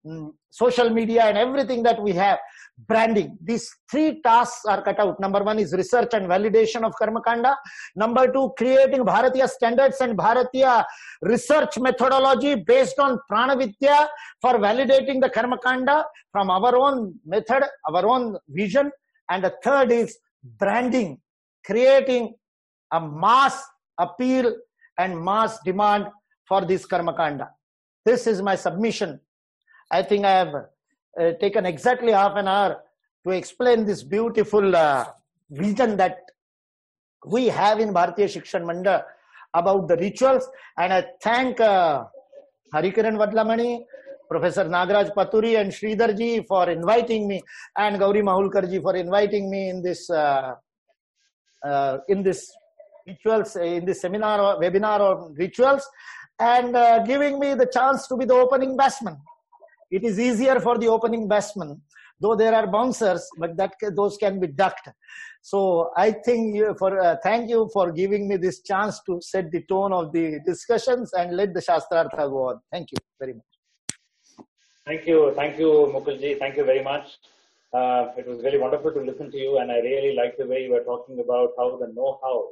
um, 0.09 0.35
social 0.51 0.90
media 0.90 1.25
and 1.25 1.37
everything 1.37 1.83
that 1.83 2.01
we 2.01 2.12
have 2.12 2.38
branding. 2.79 3.39
These 3.43 3.71
three 3.91 4.21
tasks 4.23 4.65
are 4.67 4.83
cut 4.83 4.99
out. 5.01 5.19
Number 5.19 5.43
one 5.43 5.59
is 5.59 5.73
research 5.73 6.11
and 6.12 6.27
validation 6.27 6.85
of 6.85 6.93
Karmakanda. 7.01 7.57
Number 7.95 8.31
two, 8.31 8.53
creating 8.59 9.05
Bharatiya 9.05 9.49
standards 9.49 10.01
and 10.01 10.17
Bharatiya 10.17 10.85
research 11.23 11.79
methodology 11.79 12.55
based 12.57 12.99
on 12.99 13.19
Pranavidya 13.31 14.09
for 14.41 14.55
validating 14.55 15.21
the 15.21 15.31
Karmakanda 15.31 16.05
from 16.33 16.51
our 16.51 16.77
own 16.77 17.15
method, 17.25 17.65
our 17.89 18.07
own 18.07 18.37
vision. 18.49 18.91
And 19.31 19.43
the 19.43 19.55
third 19.65 19.91
is 19.91 20.19
branding, 20.59 21.21
creating 21.65 22.35
a 22.93 23.01
mass 23.01 23.65
appeal 23.99 24.55
and 24.99 25.23
mass 25.23 25.59
demand 25.65 26.09
for 26.47 26.65
this 26.65 26.87
Karmakanda. 26.87 27.49
This 28.05 28.27
is 28.27 28.41
my 28.41 28.55
submission. 28.55 29.21
I 29.91 30.03
think 30.03 30.25
I 30.25 30.31
have 30.31 30.55
uh, 31.20 31.33
taken 31.40 31.66
exactly 31.66 32.12
half 32.12 32.37
an 32.37 32.48
hour 32.48 32.83
to 33.26 33.31
explain 33.33 33.85
this 33.85 34.02
beautiful 34.02 34.74
uh, 34.76 35.05
vision 35.50 35.96
that 35.96 36.18
we 37.26 37.46
have 37.46 37.81
in 37.81 37.92
Bharatiya 37.92 38.29
Shikshan 38.35 38.62
Mandal 38.62 39.02
about 39.55 39.88
the 39.88 39.96
rituals. 39.96 40.48
And 40.79 40.92
I 40.92 41.07
thank 41.22 41.61
uh, 41.61 42.05
Hari 42.72 42.92
Kiran 42.92 43.16
Vadlamani, 43.16 43.81
Professor 44.29 44.64
Nagaraj 44.64 45.14
Paturi 45.14 45.61
and 45.61 45.72
Sridharji 45.72 46.46
for 46.46 46.68
inviting 46.68 47.29
me 47.29 47.42
and 47.76 47.98
Gauri 47.98 48.22
Mahulikarji 48.22 48.83
for 48.83 48.96
inviting 48.96 49.50
me 49.50 49.70
in 49.70 49.83
this 49.83 50.11
uh, 50.11 50.55
uh, 51.64 51.98
in 52.09 52.22
this 52.22 52.52
rituals 53.07 53.57
in 53.57 53.85
this 53.85 54.00
seminar 54.00 54.40
or 54.40 54.61
webinar 54.61 55.00
on 55.00 55.35
rituals 55.35 55.88
and 56.40 56.76
uh, 56.76 56.98
giving 57.05 57.38
me 57.38 57.55
the 57.55 57.66
chance 57.66 58.07
to 58.09 58.16
be 58.16 58.24
the 58.24 58.35
opening 58.35 58.76
batsman 58.76 59.16
it 59.90 60.05
is 60.05 60.18
easier 60.18 60.59
for 60.61 60.79
the 60.79 60.87
opening 60.87 61.27
batsman 61.29 61.81
though 62.20 62.35
there 62.35 62.55
are 62.55 62.66
bouncers 62.66 63.29
but 63.38 63.57
that 63.57 63.75
those 63.94 64.16
can 64.16 64.40
be 64.40 64.46
ducked 64.46 64.88
so 65.42 65.90
i 65.96 66.11
think 66.11 66.55
you 66.57 66.75
for 66.79 66.99
uh, 67.01 67.16
thank 67.22 67.49
you 67.49 67.68
for 67.72 67.92
giving 67.92 68.27
me 68.29 68.37
this 68.37 68.62
chance 68.62 69.01
to 69.07 69.20
set 69.20 69.51
the 69.51 69.62
tone 69.68 69.92
of 69.92 70.12
the 70.12 70.40
discussions 70.46 71.12
and 71.12 71.37
let 71.37 71.53
the 71.53 71.61
shastrartha 71.61 72.25
go 72.37 72.49
on 72.51 72.59
thank 72.72 72.90
you 72.92 72.99
very 73.20 73.35
much 73.35 73.57
Thank 74.87 75.05
you. 75.09 75.33
Thank 75.35 75.59
you, 75.59 75.90
Mukulji. 75.92 76.38
Thank 76.38 76.57
you 76.57 76.64
very 76.64 76.83
much. 76.83 77.18
Uh, 77.75 78.12
it 78.16 78.25
was 78.25 78.40
really 78.44 78.59
wonderful 78.59 78.92
to 78.92 79.01
listen 79.01 79.33
to 79.33 79.37
you, 79.37 79.59
and 79.59 79.72
I 79.72 79.79
really 79.81 80.14
like 80.14 80.37
the 80.38 80.46
way 80.46 80.62
you 80.62 80.70
were 80.70 80.85
talking 80.85 81.18
about 81.18 81.51
how 81.59 81.77
the 81.77 81.88
know-how 81.88 82.51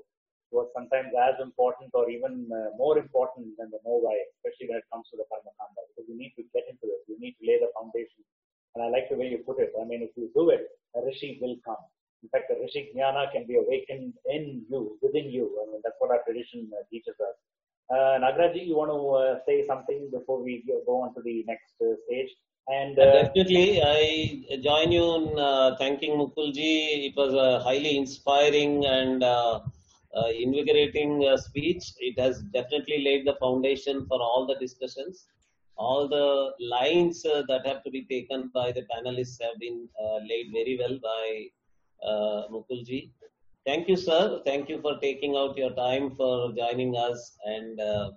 was 0.55 0.71
sometimes 0.73 1.11
as 1.19 1.37
important 1.43 1.90
or 1.93 2.09
even 2.09 2.47
uh, 2.49 2.71
more 2.79 2.97
important 2.97 3.53
than 3.59 3.69
the 3.75 3.83
know-why, 3.85 4.14
especially 4.38 4.71
when 4.71 4.79
it 4.79 4.88
comes 4.93 5.11
to 5.11 5.19
the 5.19 5.27
karma 5.27 5.51
kanda, 5.59 5.83
because 5.90 6.07
you 6.07 6.17
need 6.17 6.33
to 6.38 6.47
get 6.55 6.64
into 6.71 6.87
it. 6.95 7.03
You 7.11 7.19
need 7.19 7.35
to 7.43 7.45
lay 7.45 7.59
the 7.59 7.75
foundation. 7.75 8.23
And 8.75 8.87
I 8.87 8.88
like 8.95 9.11
the 9.11 9.19
way 9.19 9.29
you 9.35 9.38
put 9.43 9.59
it. 9.59 9.75
I 9.75 9.85
mean, 9.85 10.03
if 10.07 10.14
you 10.14 10.31
do 10.35 10.51
it, 10.51 10.67
a 10.97 11.05
rishi 11.05 11.38
will 11.43 11.59
come. 11.67 11.83
In 12.23 12.29
fact, 12.31 12.47
the 12.49 12.57
rishi 12.62 12.90
jnana 12.95 13.31
can 13.35 13.47
be 13.47 13.57
awakened 13.59 14.14
in 14.31 14.64
you, 14.71 14.97
within 15.03 15.29
you. 15.31 15.47
I 15.62 15.71
mean, 15.71 15.81
that's 15.85 15.99
what 15.99 16.11
our 16.11 16.23
tradition 16.27 16.71
uh, 16.73 16.83
teaches 16.90 17.14
us. 17.21 17.37
Uh, 17.90 18.17
Nagraji, 18.25 18.67
you 18.67 18.77
want 18.77 18.90
to 18.90 19.01
uh, 19.21 19.38
say 19.47 19.67
something 19.67 20.09
before 20.11 20.43
we 20.43 20.64
go 20.87 21.03
on 21.03 21.14
to 21.14 21.21
the 21.23 21.45
next 21.47 21.75
uh, 21.83 21.95
stage? 22.07 22.31
And 22.67 22.99
uh, 22.99 23.12
definitely, 23.12 23.83
I 23.83 24.57
join 24.62 24.90
you 24.90 25.05
in 25.17 25.77
thanking 25.77 26.12
Mukulji. 26.12 27.09
It 27.09 27.14
was 27.14 27.35
a 27.35 27.62
highly 27.62 27.99
inspiring 27.99 28.87
and 28.87 29.23
uh, 30.16 30.29
invigorating 30.29 31.27
uh, 31.27 31.37
speech. 31.37 31.92
It 31.98 32.18
has 32.18 32.42
definitely 32.53 33.05
laid 33.05 33.27
the 33.27 33.37
foundation 33.40 34.07
for 34.07 34.20
all 34.20 34.46
the 34.46 34.57
discussions. 34.57 35.27
All 35.77 36.09
the 36.09 36.53
lines 36.64 37.24
uh, 37.27 37.42
that 37.48 37.66
have 37.66 37.83
to 37.85 37.90
be 37.90 38.05
taken 38.05 38.50
by 38.55 38.72
the 38.72 38.87
panelists 38.92 39.42
have 39.42 39.59
been 39.59 39.88
uh, 40.00 40.18
laid 40.29 40.50
very 40.53 40.79
well 40.79 40.98
by 41.03 42.09
uh, 42.09 42.42
Mukulji. 42.53 43.11
Thank 43.66 43.88
you, 43.88 43.96
sir. 43.96 44.40
Thank 44.44 44.68
you 44.68 44.81
for 44.81 44.98
taking 45.00 45.37
out 45.37 45.57
your 45.57 45.70
time 45.70 46.14
for 46.14 46.53
joining 46.53 46.96
us 46.96 47.37
and 47.44 47.81
uh, 47.81 48.11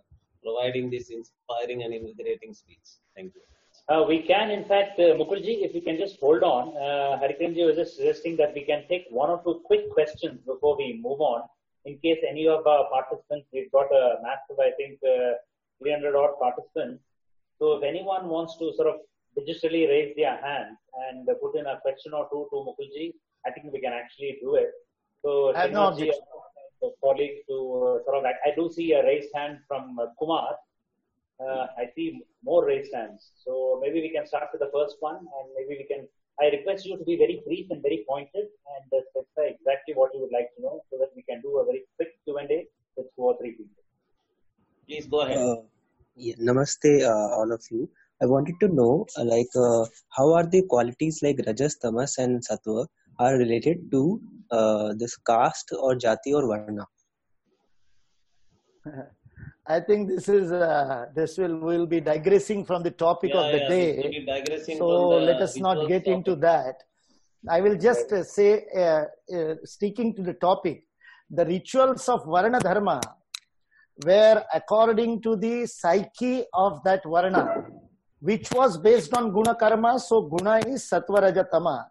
providing 0.44 0.90
this 0.90 1.10
inspiring 1.10 1.84
and 1.84 1.94
invigorating 1.94 2.54
speech. 2.54 2.88
Thank 3.16 3.34
you. 3.34 3.42
Uh, 3.90 4.04
we 4.06 4.22
can, 4.22 4.52
in 4.52 4.66
fact, 4.66 5.00
uh, 5.00 5.16
Mukulji, 5.16 5.64
if 5.64 5.74
you 5.74 5.82
can 5.82 5.98
just 5.98 6.20
hold 6.20 6.44
on, 6.44 6.76
uh, 6.76 7.18
Harikiranji 7.22 7.66
was 7.66 7.78
just 7.78 7.96
suggesting 7.96 8.36
that 8.36 8.54
we 8.54 8.66
can 8.66 8.84
take 8.90 9.06
one 9.10 9.30
or 9.30 9.42
two 9.46 9.62
quick 9.64 9.90
questions 9.94 10.42
before 10.46 10.76
we 10.78 11.00
move 11.02 11.22
on. 11.22 11.44
In 11.88 11.98
case 12.04 12.20
any 12.30 12.48
of 12.48 12.68
our 12.68 12.84
participants, 12.90 13.48
we've 13.54 13.72
got 13.72 13.90
a 14.02 14.06
massive, 14.22 14.60
I 14.60 14.72
think, 14.80 15.00
uh, 15.04 15.34
300 15.82 16.16
odd 16.22 16.34
participants. 16.40 17.02
So 17.60 17.78
if 17.78 17.84
anyone 17.84 18.28
wants 18.28 18.58
to 18.60 18.74
sort 18.76 18.90
of 18.92 18.96
digitally 19.38 19.88
raise 19.88 20.14
their 20.16 20.36
hand 20.48 20.76
and 21.08 21.28
put 21.42 21.56
in 21.56 21.66
a 21.66 21.80
question 21.80 22.14
or 22.14 22.28
two 22.32 22.48
to 22.52 22.58
Mukulji, 22.68 23.14
I 23.46 23.52
think 23.52 23.72
we 23.72 23.80
can 23.80 23.94
actually 23.94 24.38
do 24.42 24.56
it. 24.56 24.72
So, 25.24 25.56
I 25.56 25.62
have 25.62 25.72
no 25.72 25.92
Srinivas 25.92 25.98
ji, 25.98 26.10
objection. 26.10 26.24
uh, 26.84 26.90
colleagues 27.04 27.40
to 27.50 27.56
uh, 27.56 28.04
sort 28.06 28.18
of, 28.18 28.26
I, 28.26 28.34
I 28.50 28.56
do 28.56 28.70
see 28.72 28.92
a 28.94 29.04
raised 29.04 29.30
hand 29.34 29.60
from 29.68 29.98
Kumar. 30.20 30.56
Uh, 31.40 31.68
I 31.78 31.86
see 31.96 32.22
more 32.44 32.66
raised 32.66 32.94
hands. 32.94 33.32
So 33.46 33.80
maybe 33.82 34.02
we 34.02 34.10
can 34.10 34.26
start 34.26 34.50
with 34.52 34.62
the 34.62 34.72
first 34.74 34.98
one 35.00 35.18
and 35.18 35.46
maybe 35.56 35.74
we 35.82 35.86
can, 35.92 36.08
I 36.42 36.48
request 36.48 36.86
you 36.86 36.98
to 36.98 37.04
be 37.04 37.18
very 37.18 37.42
brief 37.46 37.68
and 37.72 37.82
very 37.82 38.06
pointed 38.08 38.46
and 38.74 38.86
uh, 38.94 39.02
specify 39.10 39.46
exactly 39.56 39.94
what 39.96 40.12
you 40.14 40.22
would 40.22 40.32
like 40.32 40.50
to 40.56 40.62
know 40.62 40.82
so 40.90 40.98
that 41.00 41.10
we 41.16 41.24
can 41.24 41.42
do 41.42 41.58
a 41.58 41.66
very 41.66 41.84
quick 41.96 42.10
Q&A 42.26 42.68
with 42.96 43.08
two 43.16 43.24
or 43.30 43.38
three 43.40 43.54
people. 43.54 43.84
Please 44.88 45.08
go 45.08 45.22
ahead. 45.22 45.38
Uh, 45.38 45.62
yeah, 46.16 46.36
namaste, 46.36 47.04
uh, 47.04 47.36
all 47.38 47.52
of 47.52 47.64
you. 47.72 47.90
I 48.22 48.26
wanted 48.26 48.56
to 48.62 48.68
know, 48.68 49.06
uh, 49.18 49.26
like, 49.26 49.50
uh, 49.56 49.86
how 50.10 50.34
are 50.34 50.46
the 50.46 50.64
qualities 50.64 51.20
like 51.22 51.40
Rajas, 51.46 51.78
Tamas, 51.78 52.18
and 52.18 52.44
Sattva 52.48 52.88
are 53.20 53.38
related 53.38 53.92
to 53.92 54.22
uh, 54.52 54.94
this 54.98 55.18
caste 55.18 55.72
or 55.80 55.96
jati 55.96 56.34
or 56.34 56.48
varna? 56.48 56.86
I 59.70 59.80
think 59.82 60.08
this 60.08 60.30
is 60.30 60.52
uh, 60.52 61.06
this 61.14 61.38
will 61.38 61.58
will 61.60 61.86
be 61.86 62.00
digressing 62.00 62.64
from 62.66 62.84
the 62.84 62.92
topic 62.92 63.32
Yeah, 63.34 63.42
of 63.42 63.52
the 63.52 63.60
yeah, 63.60 63.68
day. 63.70 63.96
this 63.96 64.04
will 64.06 64.12
be 64.12 64.26
digressing 64.26 64.78
So 64.78 65.10
the 65.10 65.26
let 65.30 65.42
us 65.42 65.58
not 65.58 65.88
get 65.88 66.06
into 66.08 66.36
that. 66.38 66.84
I 67.50 67.62
will 67.62 67.76
just 67.78 68.12
uh, 68.14 68.24
say, 68.24 68.66
uh, 68.76 69.04
uh, 69.36 69.56
sticking 69.64 70.14
to 70.16 70.22
the 70.22 70.34
topic, 70.34 70.84
the 71.30 71.46
rituals 71.46 72.08
of 72.10 72.26
Varna 72.26 72.60
Dharma 72.60 73.00
were 74.06 74.44
according 74.54 75.22
to 75.24 75.36
the 75.36 75.66
psyche 75.66 76.46
of 76.54 76.84
that 76.84 77.04
Varna, 77.04 77.66
which 78.20 78.52
was 78.52 78.78
based 78.78 79.14
on 79.14 79.32
Guna 79.32 79.56
Karma. 79.56 80.00
So 80.00 80.22
Guna 80.22 80.60
is 80.68 80.90
Sattva 80.90 81.22
Raja 81.24 81.46
Tama. 81.52 81.88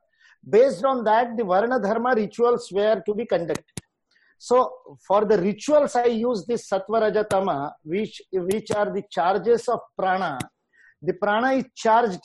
Based 0.48 0.84
on 0.84 1.04
that, 1.04 1.36
the 1.36 1.44
Varna 1.44 1.78
Dharma 1.80 2.14
rituals 2.14 2.70
were 2.72 3.02
to 3.04 3.14
be 3.14 3.26
conducted. 3.26 3.64
So 4.38 4.96
for 5.06 5.24
the 5.24 5.38
rituals, 5.38 5.96
I 5.96 6.06
use 6.06 6.44
this 6.46 6.68
Sattva 6.68 7.00
Raja 7.00 7.24
Tama, 7.24 7.74
which, 7.82 8.20
which 8.32 8.70
are 8.70 8.92
the 8.92 9.02
charges 9.10 9.68
of 9.68 9.80
prana. 9.98 10.38
The 11.02 11.14
prana 11.14 11.52
is 11.52 11.64
charged 11.74 12.20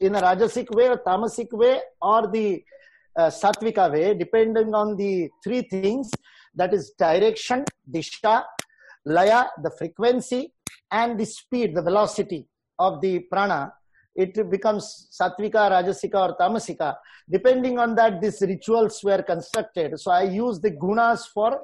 in 0.00 0.14
a 0.14 0.20
rajasic 0.20 0.74
way 0.74 0.88
or 0.88 0.98
tamasic 0.98 1.52
way 1.52 1.80
or 2.00 2.30
the 2.30 2.62
uh, 3.16 3.28
sattvika 3.28 3.92
way, 3.92 4.14
depending 4.14 4.74
on 4.74 4.96
the 4.96 5.28
three 5.44 5.62
things 5.62 6.10
that 6.54 6.72
is 6.72 6.92
direction, 6.98 7.64
disha, 7.90 8.44
laya, 9.04 9.46
the 9.62 9.70
frequency, 9.70 10.52
and 10.90 11.18
the 11.18 11.26
speed, 11.26 11.74
the 11.74 11.82
velocity 11.82 12.46
of 12.78 13.00
the 13.00 13.20
prana. 13.30 13.72
It 14.22 14.50
becomes 14.50 15.08
sattvika, 15.18 15.62
rajasika, 15.74 16.18
or 16.26 16.36
tamasika. 16.36 16.96
Depending 17.30 17.78
on 17.78 17.94
that, 17.94 18.20
these 18.20 18.40
rituals 18.42 19.02
were 19.02 19.22
constructed. 19.22 19.98
So 19.98 20.10
I 20.10 20.24
use 20.24 20.60
the 20.60 20.72
gunas 20.72 21.22
for 21.34 21.60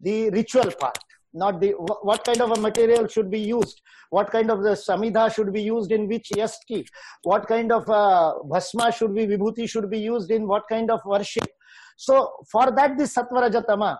the 0.00 0.30
ritual 0.30 0.70
part 0.80 0.98
not 1.32 1.60
the 1.60 1.70
what 2.02 2.24
kind 2.24 2.40
of 2.40 2.50
a 2.56 2.60
material 2.60 3.06
should 3.06 3.30
be 3.30 3.40
used? 3.40 3.80
What 4.10 4.30
kind 4.30 4.50
of 4.50 4.62
the 4.62 4.70
samidha 4.70 5.32
should 5.32 5.52
be 5.52 5.62
used 5.62 5.92
in 5.92 6.08
which 6.08 6.30
yasti? 6.30 6.86
What 7.22 7.46
kind 7.46 7.70
of 7.72 7.88
uh, 7.88 8.34
bhasma 8.44 8.92
should 8.92 9.14
be 9.14 9.26
vibhuti 9.26 9.68
should 9.68 9.90
be 9.90 9.98
used 9.98 10.30
in 10.30 10.46
what 10.46 10.64
kind 10.68 10.90
of 10.90 11.00
worship? 11.04 11.48
So 11.96 12.32
for 12.50 12.70
that 12.72 12.96
the 12.96 13.04
satvarajatama 13.04 13.98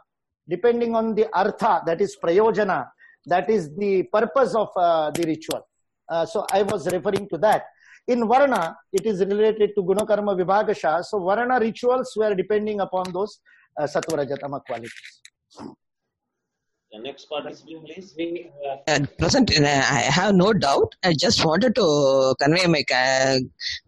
depending 0.48 0.94
on 0.96 1.14
the 1.14 1.28
artha 1.32 1.82
that 1.86 2.00
is 2.00 2.16
prayojana 2.22 2.88
that 3.26 3.48
is 3.48 3.70
the 3.76 4.04
purpose 4.04 4.54
of 4.54 4.68
uh, 4.76 5.10
the 5.10 5.22
ritual. 5.26 5.66
Uh, 6.08 6.26
so 6.26 6.44
i 6.50 6.60
was 6.62 6.90
referring 6.90 7.28
to 7.28 7.38
that 7.38 7.66
in 8.14 8.20
varna 8.32 8.62
it 8.98 9.04
is 9.12 9.18
related 9.32 9.70
to 9.76 9.82
gunakarma 9.90 10.34
vibhagasha 10.40 10.94
so 11.10 11.18
varna 11.28 11.58
rituals 11.66 12.12
were 12.22 12.34
depending 12.42 12.80
upon 12.86 13.06
those 13.16 13.34
uh, 13.78 13.88
satvarajatama 13.94 14.60
qualities 14.68 15.10
The 16.92 16.98
next 16.98 17.26
participant, 17.26 17.84
please. 17.86 18.14
We, 18.18 18.50
uh, 18.68 18.76
At 18.88 19.16
present, 19.16 19.56
uh, 19.56 19.64
I 19.64 20.00
have 20.10 20.34
no 20.34 20.52
doubt. 20.52 20.96
I 21.04 21.12
just 21.12 21.44
wanted 21.44 21.76
to 21.76 22.34
convey 22.40 22.66
my 22.66 22.82
uh, 22.92 23.38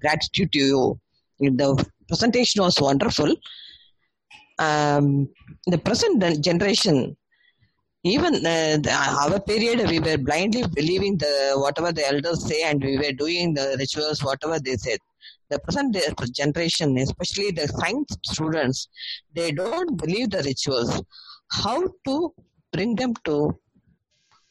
gratitude 0.00 0.52
to 0.52 0.58
you. 0.58 1.00
The 1.40 1.84
presentation 2.06 2.62
was 2.62 2.80
wonderful. 2.80 3.34
Um, 4.60 5.28
the 5.66 5.78
present 5.78 6.22
generation, 6.44 7.16
even 8.04 8.44
uh, 8.44 8.78
our 9.22 9.38
period, 9.40 9.88
we 9.88 10.00
were 10.00 10.18
blindly 10.18 10.64
believing 10.74 11.16
the 11.18 11.52
whatever 11.54 11.92
the 11.92 12.06
elders 12.06 12.46
say, 12.48 12.62
and 12.64 12.82
we 12.82 12.96
were 12.98 13.12
doing 13.12 13.54
the 13.54 13.76
rituals, 13.78 14.24
whatever 14.24 14.58
they 14.58 14.76
said. 14.76 14.98
The 15.50 15.58
present 15.60 15.96
generation, 16.34 16.98
especially 16.98 17.52
the 17.52 17.68
science 17.68 18.16
students, 18.24 18.88
they 19.34 19.52
don't 19.52 19.96
believe 19.96 20.30
the 20.30 20.42
rituals. 20.42 21.02
How 21.50 21.88
to 22.06 22.34
bring 22.72 22.96
them 22.96 23.14
to 23.24 23.56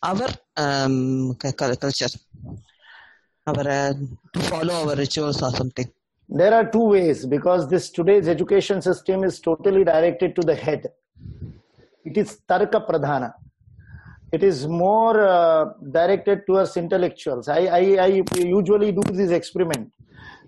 our 0.04 0.30
um, 0.56 1.36
cu- 1.36 1.52
cu- 1.52 1.76
culture, 1.76 2.08
our 3.48 3.68
uh, 3.68 3.94
to 4.34 4.40
follow 4.42 4.88
our 4.88 4.96
rituals 4.96 5.42
or 5.42 5.52
something. 5.52 5.92
There 6.30 6.54
are 6.54 6.72
two 6.72 6.86
ways 6.86 7.26
because 7.26 7.68
this 7.68 7.90
today's 7.90 8.30
education 8.30 8.82
system 8.82 9.26
is 9.26 9.41
totally 9.41 9.84
directed 9.84 10.36
to 10.38 10.41
the 10.41 10.56
head. 10.56 10.88
It 12.06 12.18
is 12.18 12.39
tarka 12.49 12.86
pradhana. 12.88 13.34
It 14.32 14.43
is 14.43 14.68
more 14.68 15.20
uh, 15.20 15.66
directed 15.91 16.41
towards 16.47 16.78
intellectuals. 16.78 17.47
I, 17.49 17.66
I, 17.66 17.82
I 18.06 18.24
usually 18.38 18.91
do 18.91 19.02
this 19.12 19.32
experiment. 19.32 19.91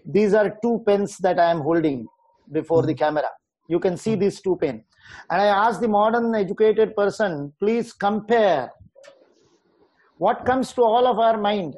These 0.06 0.34
are 0.34 0.58
two 0.62 0.84
pens 0.86 1.18
that 1.18 1.40
I 1.40 1.52
am 1.52 1.60
holding 1.60 2.08
before 2.52 2.84
the 2.84 2.94
camera. 2.94 3.30
You 3.68 3.80
can 3.80 3.98
see 3.98 4.16
these 4.16 4.42
two 4.42 4.58
pens. 4.60 4.84
And 5.30 5.42
I 5.42 5.48
ask 5.48 5.82
the 5.82 5.88
modern 5.88 6.34
educated 6.34 6.96
person, 6.96 7.52
please 7.60 7.92
compare 7.92 8.72
what 10.18 10.46
comes 10.46 10.72
to 10.74 10.82
all 10.82 11.06
of 11.06 11.20
our 11.20 11.38
mind 11.38 11.76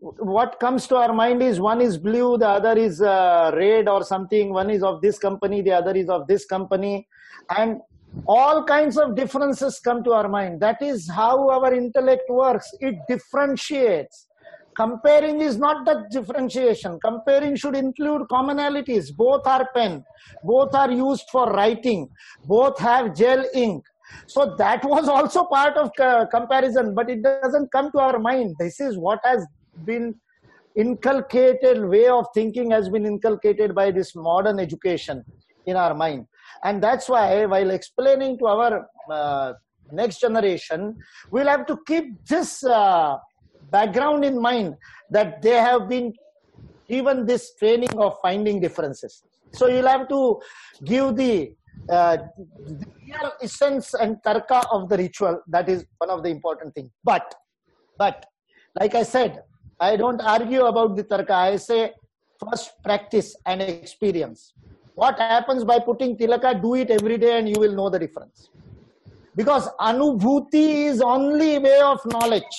what 0.00 0.60
comes 0.60 0.86
to 0.86 0.94
our 0.94 1.12
mind 1.12 1.42
is 1.42 1.58
one 1.58 1.80
is 1.80 1.98
blue 1.98 2.38
the 2.38 2.48
other 2.48 2.78
is 2.78 3.02
uh, 3.02 3.50
red 3.54 3.88
or 3.88 4.04
something 4.04 4.52
one 4.52 4.70
is 4.70 4.82
of 4.82 5.00
this 5.00 5.18
company 5.18 5.60
the 5.60 5.72
other 5.72 5.94
is 6.02 6.08
of 6.08 6.26
this 6.28 6.44
company 6.44 7.06
and 7.56 7.80
all 8.26 8.64
kinds 8.64 8.96
of 8.98 9.14
differences 9.14 9.80
come 9.80 10.02
to 10.04 10.12
our 10.12 10.28
mind. 10.28 10.60
That 10.60 10.80
is 10.82 11.08
how 11.10 11.48
our 11.50 11.72
intellect 11.72 12.28
works. 12.28 12.68
It 12.80 12.96
differentiates. 13.08 14.26
Comparing 14.76 15.40
is 15.40 15.58
not 15.58 15.84
the 15.84 16.06
differentiation. 16.10 16.98
Comparing 17.04 17.56
should 17.56 17.74
include 17.74 18.22
commonalities. 18.30 19.14
Both 19.14 19.46
are 19.46 19.68
pen. 19.74 20.04
Both 20.44 20.74
are 20.74 20.90
used 20.90 21.24
for 21.32 21.50
writing. 21.52 22.08
Both 22.44 22.78
have 22.78 23.16
gel 23.16 23.44
ink. 23.54 23.84
So 24.26 24.54
that 24.56 24.84
was 24.84 25.08
also 25.08 25.44
part 25.44 25.76
of 25.76 25.90
comparison 26.30 26.94
but 26.94 27.10
it 27.10 27.22
doesn't 27.22 27.70
come 27.72 27.90
to 27.92 27.98
our 27.98 28.18
mind. 28.18 28.56
This 28.58 28.80
is 28.80 28.96
what 28.96 29.20
has 29.24 29.44
been 29.84 30.14
inculcated 30.76 31.84
way 31.84 32.06
of 32.06 32.26
thinking 32.32 32.70
has 32.70 32.88
been 32.88 33.04
inculcated 33.04 33.74
by 33.74 33.90
this 33.90 34.14
modern 34.14 34.60
education 34.60 35.24
in 35.66 35.76
our 35.76 35.94
mind. 35.94 36.26
And 36.64 36.82
that's 36.82 37.08
why, 37.08 37.46
while 37.46 37.70
explaining 37.70 38.38
to 38.38 38.46
our 38.46 38.88
uh, 39.10 39.52
next 39.92 40.20
generation, 40.20 40.96
we'll 41.30 41.48
have 41.48 41.66
to 41.66 41.78
keep 41.86 42.24
this 42.26 42.64
uh, 42.64 43.16
background 43.70 44.24
in 44.24 44.40
mind 44.40 44.76
that 45.10 45.42
they 45.42 45.56
have 45.56 45.88
been 45.88 46.12
given 46.88 47.26
this 47.26 47.54
training 47.56 47.96
of 47.98 48.16
finding 48.22 48.60
differences. 48.60 49.22
So 49.52 49.68
you'll 49.68 49.88
have 49.88 50.08
to 50.08 50.40
give 50.84 51.16
the, 51.16 51.52
uh, 51.90 52.18
essence 53.40 53.94
and 53.94 54.16
tarka 54.24 54.64
of 54.70 54.88
the 54.88 54.96
ritual. 54.96 55.42
That 55.46 55.68
is 55.68 55.84
one 55.98 56.10
of 56.10 56.22
the 56.22 56.28
important 56.28 56.74
things. 56.74 56.90
But, 57.04 57.34
but, 57.96 58.26
like 58.78 58.94
I 58.94 59.02
said, 59.02 59.42
I 59.80 59.96
don't 59.96 60.20
argue 60.20 60.64
about 60.64 60.96
the 60.96 61.04
tarka. 61.04 61.30
I 61.30 61.56
say 61.56 61.92
first 62.38 62.72
practice 62.82 63.36
and 63.46 63.62
experience. 63.62 64.52
What 65.00 65.16
happens 65.16 65.62
by 65.62 65.78
putting 65.78 66.16
tilaka? 66.16 66.60
Do 66.60 66.74
it 66.74 66.90
every 66.90 67.18
day 67.18 67.38
and 67.38 67.48
you 67.48 67.60
will 67.60 67.72
know 67.72 67.88
the 67.88 68.00
difference. 68.00 68.50
Because 69.36 69.68
anubhuti 69.80 70.86
is 70.86 71.00
only 71.00 71.58
way 71.60 71.78
of 71.80 72.00
knowledge. 72.04 72.56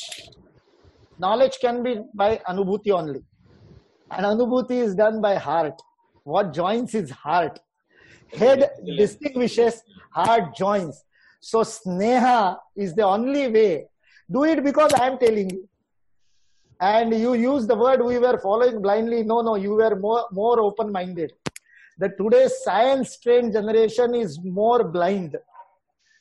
Knowledge 1.17 1.57
can 1.59 1.83
be 1.83 1.97
by 2.13 2.37
anubhuti 2.47 2.91
only. 2.91 3.23
And 4.11 4.25
anubhuti 4.25 4.77
is 4.85 4.95
done 4.95 5.19
by 5.19 5.35
heart. 5.35 5.81
What 6.23 6.53
joins 6.53 6.95
is 6.95 7.11
heart. 7.11 7.59
Head 8.31 8.69
distinguishes, 8.97 9.81
heart 10.11 10.55
joins. 10.55 11.03
So 11.41 11.63
sneha 11.63 12.57
is 12.77 12.95
the 12.95 13.03
only 13.03 13.49
way. 13.49 13.87
Do 14.31 14.45
it 14.45 14.63
because 14.63 14.93
I 14.93 15.07
am 15.07 15.17
telling 15.17 15.49
you. 15.49 15.67
And 16.79 17.13
you 17.13 17.33
use 17.33 17.67
the 17.67 17.75
word 17.75 18.01
we 18.01 18.17
were 18.17 18.39
following 18.39 18.81
blindly. 18.81 19.23
No, 19.23 19.41
no, 19.41 19.55
you 19.55 19.71
were 19.71 19.97
more, 19.97 20.25
more 20.31 20.61
open 20.61 20.93
minded. 20.93 21.33
The 22.01 22.09
today's 22.19 22.53
science 22.63 23.19
trained 23.23 23.51
generation 23.53 24.15
is 24.15 24.39
more 24.43 24.83
blind. 24.95 25.35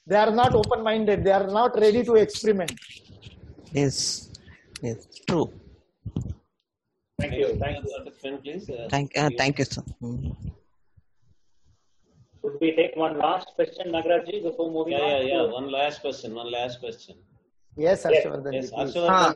They 0.07 0.17
are 0.17 0.33
not 0.41 0.53
open 0.55 0.83
minded. 0.83 1.25
They 1.25 1.31
are 1.41 1.47
not 1.47 1.79
ready 1.85 2.03
to 2.09 2.15
experiment. 2.17 2.73
Yes. 3.73 4.31
Yes. 4.83 5.07
True. 5.29 5.47
Thank 7.21 7.35
you. 7.35 7.49
Thank 7.63 7.85
you. 7.85 7.91
Dr. 7.97 8.11
Finn, 8.23 8.39
please. 8.39 8.69
Uh, 8.71 8.89
Thank. 8.91 9.17
Uh, 9.17 9.31
thank 9.39 9.59
you, 9.59 9.65
sir. 9.65 9.83
Mm. 10.03 10.37
Should 12.41 12.57
we 12.61 12.75
take 12.75 12.97
one 12.97 13.19
last 13.19 13.49
question, 13.57 13.93
Nagarajji, 13.93 14.43
before 14.43 14.71
moving 14.71 14.95
yeah, 14.95 15.05
on? 15.05 15.11
yeah, 15.11 15.33
yeah. 15.35 15.43
to- 15.43 15.49
One 15.59 15.71
last 15.71 16.01
question. 16.01 16.35
One 16.35 16.51
last 16.51 16.81
question. 16.81 17.17
Yes, 17.77 18.05
Yes, 18.05 18.25
Harshvardhan. 18.25 18.53
Yes, 18.53 18.71
please. 18.71 18.95
Harshvardhan. 18.95 19.35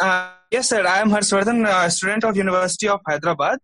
Uh, 0.00 0.30
yes, 0.50 0.68
sir. 0.70 0.86
I 0.86 1.00
am 1.00 1.10
Harshvardhan, 1.10 1.66
uh, 1.66 1.88
student 1.90 2.24
of 2.24 2.36
University 2.36 2.88
of 2.88 3.00
Hyderabad, 3.08 3.58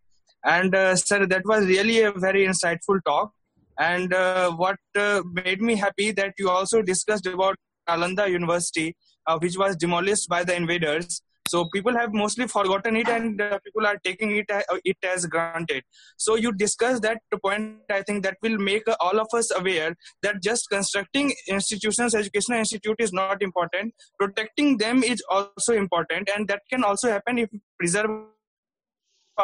and 0.44 0.74
uh, 0.74 0.96
sir, 0.96 1.26
that 1.26 1.44
was 1.44 1.66
really 1.66 2.02
a 2.02 2.12
very 2.12 2.46
insightful 2.46 2.98
talk. 3.04 3.32
And 3.78 4.12
uh, 4.12 4.50
what 4.52 4.78
uh, 4.96 5.22
made 5.44 5.60
me 5.60 5.76
happy 5.76 6.10
that 6.12 6.34
you 6.38 6.50
also 6.50 6.82
discussed 6.82 7.26
about 7.26 7.56
Nalanda 7.88 8.28
University, 8.28 8.96
which 9.40 9.56
was 9.56 9.76
demolished 9.76 10.28
by 10.28 10.44
the 10.44 10.54
invaders. 10.54 11.22
So 11.48 11.66
people 11.72 11.96
have 11.96 12.12
mostly 12.12 12.46
forgotten 12.46 12.94
it, 12.96 13.08
and 13.08 13.40
uh, 13.40 13.58
people 13.64 13.86
are 13.86 13.96
taking 14.04 14.36
it 14.36 14.50
uh, 14.50 14.60
it 14.84 14.98
as 15.02 15.24
granted. 15.24 15.82
So 16.18 16.34
you 16.34 16.52
discussed 16.52 17.00
that 17.02 17.22
point. 17.42 17.78
I 17.90 18.02
think 18.02 18.22
that 18.24 18.36
will 18.42 18.58
make 18.58 18.86
uh, 18.86 18.96
all 19.00 19.18
of 19.18 19.28
us 19.32 19.50
aware 19.56 19.96
that 20.22 20.42
just 20.42 20.68
constructing 20.70 21.32
institutions, 21.48 22.14
educational 22.14 22.58
institute 22.58 22.96
is 22.98 23.14
not 23.14 23.42
important 23.42 23.94
protecting 24.18 24.76
them 24.78 25.02
is 25.02 25.22
also 25.30 25.72
important 25.72 26.28
and 26.34 26.48
that 26.48 26.62
can 26.70 26.84
also 26.84 27.08
happen 27.08 27.38
if 27.38 27.48
preserve 27.78 28.10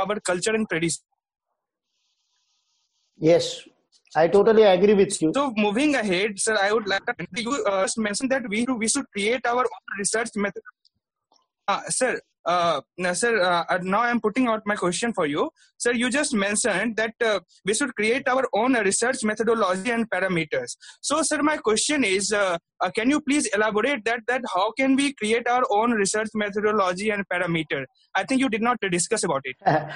our 0.02 0.18
culture 0.30 0.54
and 0.60 0.68
tradition 0.68 1.02
Yes, 3.16 3.62
I 4.16 4.28
totally 4.28 4.62
agree 4.62 4.94
with 4.94 5.20
you. 5.22 5.32
so 5.36 5.42
moving 5.64 5.92
ahead 6.00 6.38
sir 6.44 6.54
i 6.64 6.72
would 6.74 6.86
like 6.92 7.06
to 7.10 7.42
you 7.46 7.54
uh, 7.72 7.86
mentioned 8.06 8.30
that 8.34 8.44
we 8.52 8.60
we 8.82 8.88
should 8.92 9.06
create 9.16 9.44
our 9.52 9.64
own 9.76 9.84
research 10.00 10.30
method 10.44 10.62
uh, 11.72 11.80
sir 11.98 12.12
uh, 12.46 12.80
sir, 13.12 13.40
uh, 13.40 13.78
now 13.82 14.00
I'm 14.00 14.20
putting 14.20 14.48
out 14.48 14.62
my 14.66 14.76
question 14.76 15.12
for 15.12 15.26
you. 15.26 15.50
Sir, 15.78 15.92
you 15.92 16.10
just 16.10 16.34
mentioned 16.34 16.96
that 16.96 17.14
uh, 17.24 17.40
we 17.64 17.74
should 17.74 17.94
create 17.94 18.28
our 18.28 18.44
own 18.52 18.74
research 18.74 19.22
methodology 19.22 19.90
and 19.90 20.08
parameters. 20.10 20.76
So, 21.00 21.22
sir, 21.22 21.42
my 21.42 21.56
question 21.56 22.04
is, 22.04 22.32
uh, 22.32 22.58
uh, 22.80 22.90
can 22.90 23.10
you 23.10 23.20
please 23.20 23.46
elaborate 23.54 24.04
that? 24.04 24.20
That 24.26 24.42
how 24.54 24.72
can 24.72 24.96
we 24.96 25.14
create 25.14 25.48
our 25.48 25.62
own 25.70 25.92
research 25.92 26.28
methodology 26.34 27.10
and 27.10 27.24
parameter? 27.28 27.84
I 28.14 28.24
think 28.24 28.40
you 28.40 28.48
did 28.48 28.62
not 28.62 28.78
discuss 28.90 29.24
about 29.24 29.42
it. 29.44 29.56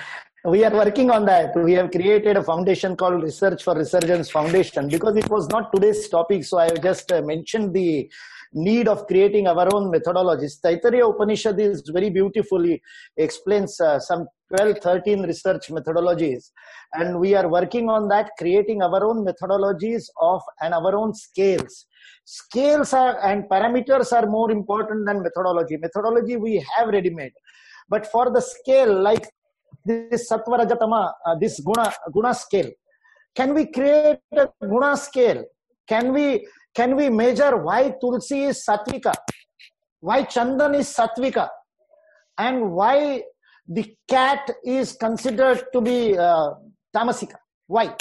we 0.45 0.65
are 0.65 0.73
working 0.73 1.11
on 1.11 1.27
that. 1.27 1.55
We 1.57 1.75
have 1.75 1.91
created 1.91 2.37
a 2.37 2.43
foundation 2.43 2.97
called 2.97 3.23
Research 3.23 3.63
for 3.63 3.75
Resurgence 3.75 4.31
Foundation 4.31 4.89
because 4.89 5.17
it 5.17 5.29
was 5.29 5.49
not 5.49 5.73
today's 5.75 6.09
topic. 6.09 6.45
So 6.45 6.59
I 6.59 6.67
have 6.67 6.83
just 6.83 7.11
uh, 7.13 7.21
mentioned 7.23 7.75
the 7.75 8.11
need 8.53 8.89
of 8.89 9.07
creating 9.07 9.47
our 9.47 9.69
own 9.75 9.93
methodologies. 9.93 10.61
Taittiriya 10.65 11.11
Upanishad 11.11 11.59
is 11.61 11.83
very 11.93 12.11
beautifully 12.11 12.83
explains 13.17 13.81
uh, 13.81 13.99
some 13.99 14.27
12, 14.57 14.79
13 14.79 15.23
research 15.23 15.69
methodologies. 15.69 16.51
And 16.95 17.21
we 17.21 17.35
are 17.35 17.49
working 17.49 17.89
on 17.89 18.09
that, 18.09 18.31
creating 18.39 18.83
our 18.83 19.05
own 19.05 19.27
methodologies 19.27 20.05
of 20.21 20.43
and 20.61 20.75
our 20.75 20.97
own 20.97 21.15
scales. 21.15 21.87
Scales 22.25 22.93
are 22.93 23.19
and 23.25 23.45
parameters 23.45 24.13
are 24.13 24.27
more 24.27 24.51
important 24.51 25.07
than 25.07 25.23
methodology. 25.23 25.77
Methodology 25.77 26.37
we 26.37 26.65
have 26.77 26.89
ready 26.89 27.11
made. 27.11 27.33
But 27.89 28.07
for 28.07 28.31
the 28.31 28.41
scale, 28.41 29.01
like 29.01 29.27
this 29.85 30.31
sattva 30.31 30.67
rajatama, 30.67 31.13
uh, 31.27 31.35
this 31.37 31.61
guna 31.61 31.93
guna 32.13 32.35
scale. 32.35 32.71
Can 33.35 33.55
we 33.55 33.67
create 33.67 34.19
a 34.33 34.49
guna 34.61 34.97
scale? 34.97 35.45
Can 35.89 36.13
we 36.13 36.47
can 36.79 36.95
we 36.95 37.07
measure 37.11 37.57
why 37.57 37.81
tulsi 38.01 38.45
is 38.51 38.65
sattvika, 38.65 39.13
why 39.99 40.19
chandan 40.35 40.79
is 40.81 40.89
sattvika, 40.99 41.49
and 42.39 42.71
why 42.71 43.23
the 43.67 43.85
cat 44.09 44.49
is 44.65 44.93
considered 44.93 45.65
to 45.73 45.81
be 45.81 46.17
uh, 46.17 46.51
tamasika? 46.95 47.39
Why? 47.67 47.97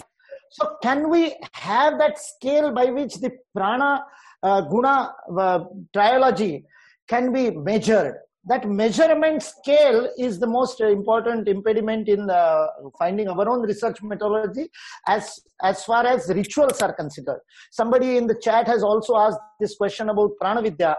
So 0.52 0.78
can 0.84 1.10
we 1.10 1.36
have 1.54 1.98
that 1.98 2.20
scale 2.20 2.72
by 2.72 2.86
which 2.98 3.16
the 3.16 3.32
prana 3.56 4.06
uh, 4.44 4.62
guna 4.62 5.12
uh, 5.46 5.60
trilogy 5.92 6.66
can 7.08 7.34
be 7.34 7.50
measured? 7.50 8.16
That 8.48 8.68
measurement 8.68 9.44
scale 9.44 10.10
is 10.18 10.40
the 10.40 10.48
most 10.48 10.80
important 10.82 11.48
impediment 11.48 12.08
in 12.08 12.30
uh, 12.30 12.68
finding 12.98 13.28
our 13.28 13.48
own 13.50 13.62
research 13.62 14.02
methodology 14.02 14.70
as 15.08 15.40
as 15.64 15.84
far 15.84 16.06
as 16.06 16.30
rituals 16.30 16.82
are 16.82 16.94
considered. 16.94 17.42
Somebody 17.72 18.18
in 18.18 18.28
the 18.28 18.40
chat 18.42 18.68
has 18.68 18.84
also 18.84 19.18
asked 19.18 19.40
this 19.60 19.76
question 19.76 20.10
about 20.10 20.32
pranavidya 20.42 20.96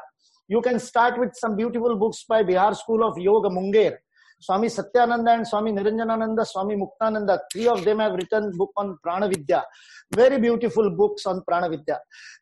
you 0.48 0.62
can 0.62 0.78
start 0.78 1.18
with 1.20 1.34
some 1.34 1.54
beautiful 1.56 1.94
books 2.02 2.24
by 2.28 2.42
bihar 2.42 2.74
school 2.82 3.02
of 3.08 3.16
yoga 3.28 3.50
munger 3.56 3.92
swami 4.46 4.68
satyananda 4.76 5.30
and 5.36 5.46
swami 5.50 5.70
niranjanananda 5.78 6.44
swami 6.52 6.74
muktananda 6.82 7.34
three 7.52 7.66
of 7.74 7.80
them 7.86 7.98
have 8.04 8.14
written 8.20 8.44
book 8.60 8.72
on 8.82 8.88
pranavidya 9.04 9.60
very 10.20 10.38
beautiful 10.46 10.88
books 11.00 11.24
on 11.30 11.38
pranavidya 11.48 11.98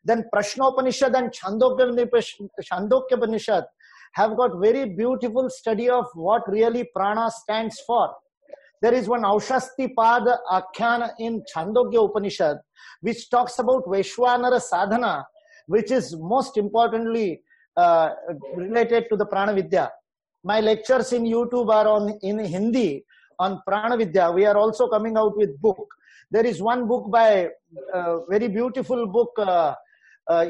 then 0.09 0.21
prashnopanishad 0.33 1.15
and 1.19 1.31
chandogya 1.39 3.15
upanishad 3.17 3.65
have 4.13 4.35
got 4.35 4.59
very 4.59 4.85
beautiful 4.89 5.49
study 5.49 5.89
of 5.89 6.05
what 6.13 6.49
really 6.49 6.89
prana 6.95 7.29
stands 7.31 7.79
for. 7.85 8.13
There 8.81 8.93
is 8.93 9.07
one 9.07 9.23
Aushasti 9.23 9.93
Pad 9.97 10.23
Akhyana 10.51 11.11
in 11.19 11.43
Chandogya 11.53 12.05
Upanishad, 12.09 12.57
which 13.01 13.29
talks 13.29 13.57
about 13.57 13.85
Vaishwanara 13.85 14.61
Sadhana, 14.61 15.25
which 15.65 15.91
is 15.91 16.15
most 16.17 16.57
importantly 16.57 17.41
uh, 17.75 18.11
related 18.55 19.05
to 19.09 19.17
the 19.17 19.25
Prana 19.25 19.53
Vidya. 19.53 19.89
My 20.43 20.61
lectures 20.61 21.11
in 21.13 21.23
YouTube 21.23 21.73
are 21.73 21.87
on 21.87 22.17
in 22.21 22.39
Hindi 22.39 23.03
on 23.39 23.61
Prana 23.67 23.97
Vidya. 23.97 24.31
We 24.31 24.45
are 24.45 24.57
also 24.57 24.87
coming 24.87 25.17
out 25.17 25.35
with 25.35 25.59
book. 25.59 25.87
There 26.29 26.45
is 26.45 26.61
one 26.61 26.87
book 26.87 27.09
by 27.09 27.49
uh, 27.93 28.25
very 28.29 28.47
beautiful 28.47 29.07
book 29.07 29.31
uh, 29.37 29.73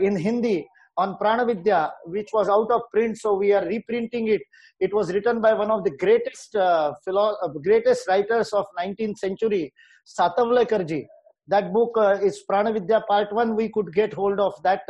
in 0.01 0.17
Hindi 0.17 0.67
on 0.97 1.15
Pranavidya, 1.17 1.91
which 2.05 2.29
was 2.33 2.49
out 2.49 2.71
of 2.71 2.81
print, 2.91 3.17
so 3.17 3.35
we 3.35 3.53
are 3.53 3.65
reprinting 3.65 4.27
it. 4.27 4.41
It 4.79 4.93
was 4.93 5.13
written 5.13 5.41
by 5.41 5.53
one 5.53 5.69
of 5.69 5.83
the 5.83 5.91
greatest 5.91 6.55
uh, 6.55 6.93
philo- 7.05 7.37
uh, 7.41 7.47
greatest 7.63 8.07
writers 8.07 8.51
of 8.51 8.65
19th 8.79 9.17
century, 9.17 9.73
Satavalekarji. 10.05 11.05
That 11.47 11.71
book 11.71 11.91
uh, 11.97 12.17
is 12.21 12.43
Pranavidya 12.49 13.05
Part 13.07 13.31
1. 13.31 13.55
We 13.55 13.69
could 13.69 13.93
get 13.93 14.13
hold 14.13 14.39
of 14.39 14.53
that 14.63 14.81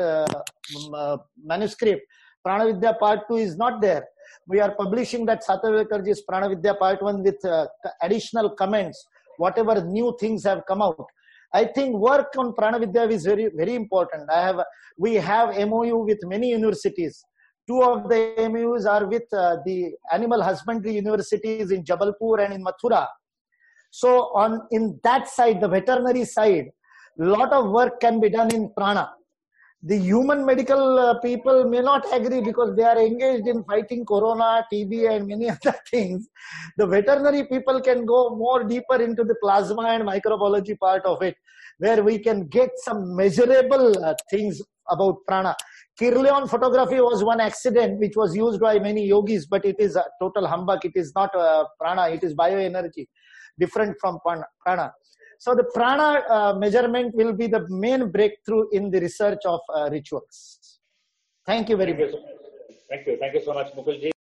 manuscript. 1.44 2.02
Pranavidya 2.46 2.98
Part 3.00 3.28
2 3.30 3.36
is 3.36 3.58
not 3.58 3.82
there. 3.82 4.06
We 4.48 4.60
are 4.62 4.74
publishing 4.76 5.26
that 5.26 5.44
Satavalekarji's 5.46 6.24
Pranavidya 6.30 6.80
Part 6.80 7.02
1 7.02 7.22
with 7.22 7.36
additional 8.02 8.50
comments, 8.52 9.06
whatever 9.38 9.84
new 9.84 10.16
things 10.20 10.46
have 10.46 10.64
come 10.68 10.82
out. 10.82 11.06
I 11.60 11.64
think 11.76 11.90
work 12.10 12.32
on 12.38 12.54
Pranavidya 12.60 13.04
is 13.18 13.24
very, 13.32 13.48
very 13.62 13.76
important. 13.84 14.30
I 14.30 14.42
have, 14.48 14.60
we 14.98 15.12
have 15.16 15.48
MOU 15.70 15.98
with 16.10 16.20
many 16.34 16.50
universities 16.60 17.24
Two 17.68 17.84
of 17.84 18.08
the 18.08 18.34
MOUs 18.50 18.86
are 18.86 19.06
with 19.06 19.32
uh, 19.34 19.58
the 19.66 19.92
animal 20.14 20.42
husbandry 20.42 20.94
universities 20.94 21.72
in 21.72 21.84
Jabalpur 21.84 22.44
and 22.44 22.54
in 22.54 22.64
Mathura. 22.64 23.06
So 23.92 24.32
on 24.34 24.62
in 24.72 24.98
that 25.04 25.28
side, 25.28 25.60
the 25.60 25.68
veterinary 25.68 26.24
side, 26.24 26.70
lot 27.18 27.52
of 27.52 27.70
work 27.72 28.00
can 28.00 28.22
be 28.22 28.30
done 28.30 28.56
in 28.56 28.72
prana. 28.78 29.10
The 29.88 29.98
human 29.98 30.46
medical 30.46 31.00
uh, 31.00 31.18
people 31.22 31.70
may 31.70 31.80
not 31.80 32.06
agree 32.12 32.42
because 32.42 32.76
they 32.76 32.84
are 32.84 33.00
engaged 33.00 33.48
in 33.48 33.64
fighting 33.64 34.06
corona, 34.06 34.66
TB, 34.72 35.10
and 35.10 35.28
many 35.28 35.50
other 35.56 35.76
things. 35.90 36.28
The 36.76 36.86
veterinary 36.86 37.46
people 37.46 37.80
can 37.80 38.06
go 38.06 38.36
more 38.36 38.66
deeper 38.66 39.02
into 39.02 39.24
the 39.24 39.36
plasma 39.42 39.84
and 39.84 40.04
microbiology 40.04 40.78
part 40.78 41.06
of 41.06 41.22
it, 41.22 41.38
where 41.78 42.04
we 42.04 42.20
can 42.20 42.48
get 42.48 42.72
some 42.84 43.16
measurable 43.16 44.04
uh, 44.04 44.14
things 44.30 44.62
about 44.90 45.20
prana. 45.26 45.56
Kirlian 45.98 46.50
photography 46.50 47.00
was 47.00 47.24
one 47.24 47.40
accident 47.40 47.98
which 47.98 48.18
was 48.18 48.36
used 48.36 48.60
by 48.60 48.80
many 48.80 49.08
yogis, 49.08 49.46
but 49.46 49.64
it 49.64 49.78
is 49.80 49.96
a 49.96 50.04
total 50.20 50.48
humbug. 50.48 50.84
It 50.84 50.96
is 50.96 51.14
not 51.16 51.34
uh, 51.34 51.64
prana, 51.80 52.10
it 52.10 52.26
is 52.26 52.36
bioenergy, 52.36 53.08
different 53.58 53.96
from 54.02 54.20
prana. 54.66 54.92
So 55.40 55.56
the 55.56 55.66
prana 55.66 56.24
uh, 56.30 56.54
measurement 56.58 57.14
will 57.16 57.34
be 57.34 57.48
the 57.48 57.66
main 57.70 58.10
breakthrough 58.10 58.66
in 58.72 58.90
the 58.90 59.00
research 59.00 59.46
of 59.46 59.62
uh, 59.74 59.90
rituals. 59.92 60.80
Thank 61.46 61.70
you 61.70 61.78
very 61.78 61.94
much. 61.94 62.12
Thank 62.90 63.08
you. 63.08 63.18
Thank 63.18 63.34
you 63.36 63.44
so 63.44 63.54
much, 63.54 63.74
Mukulji. 63.74 64.17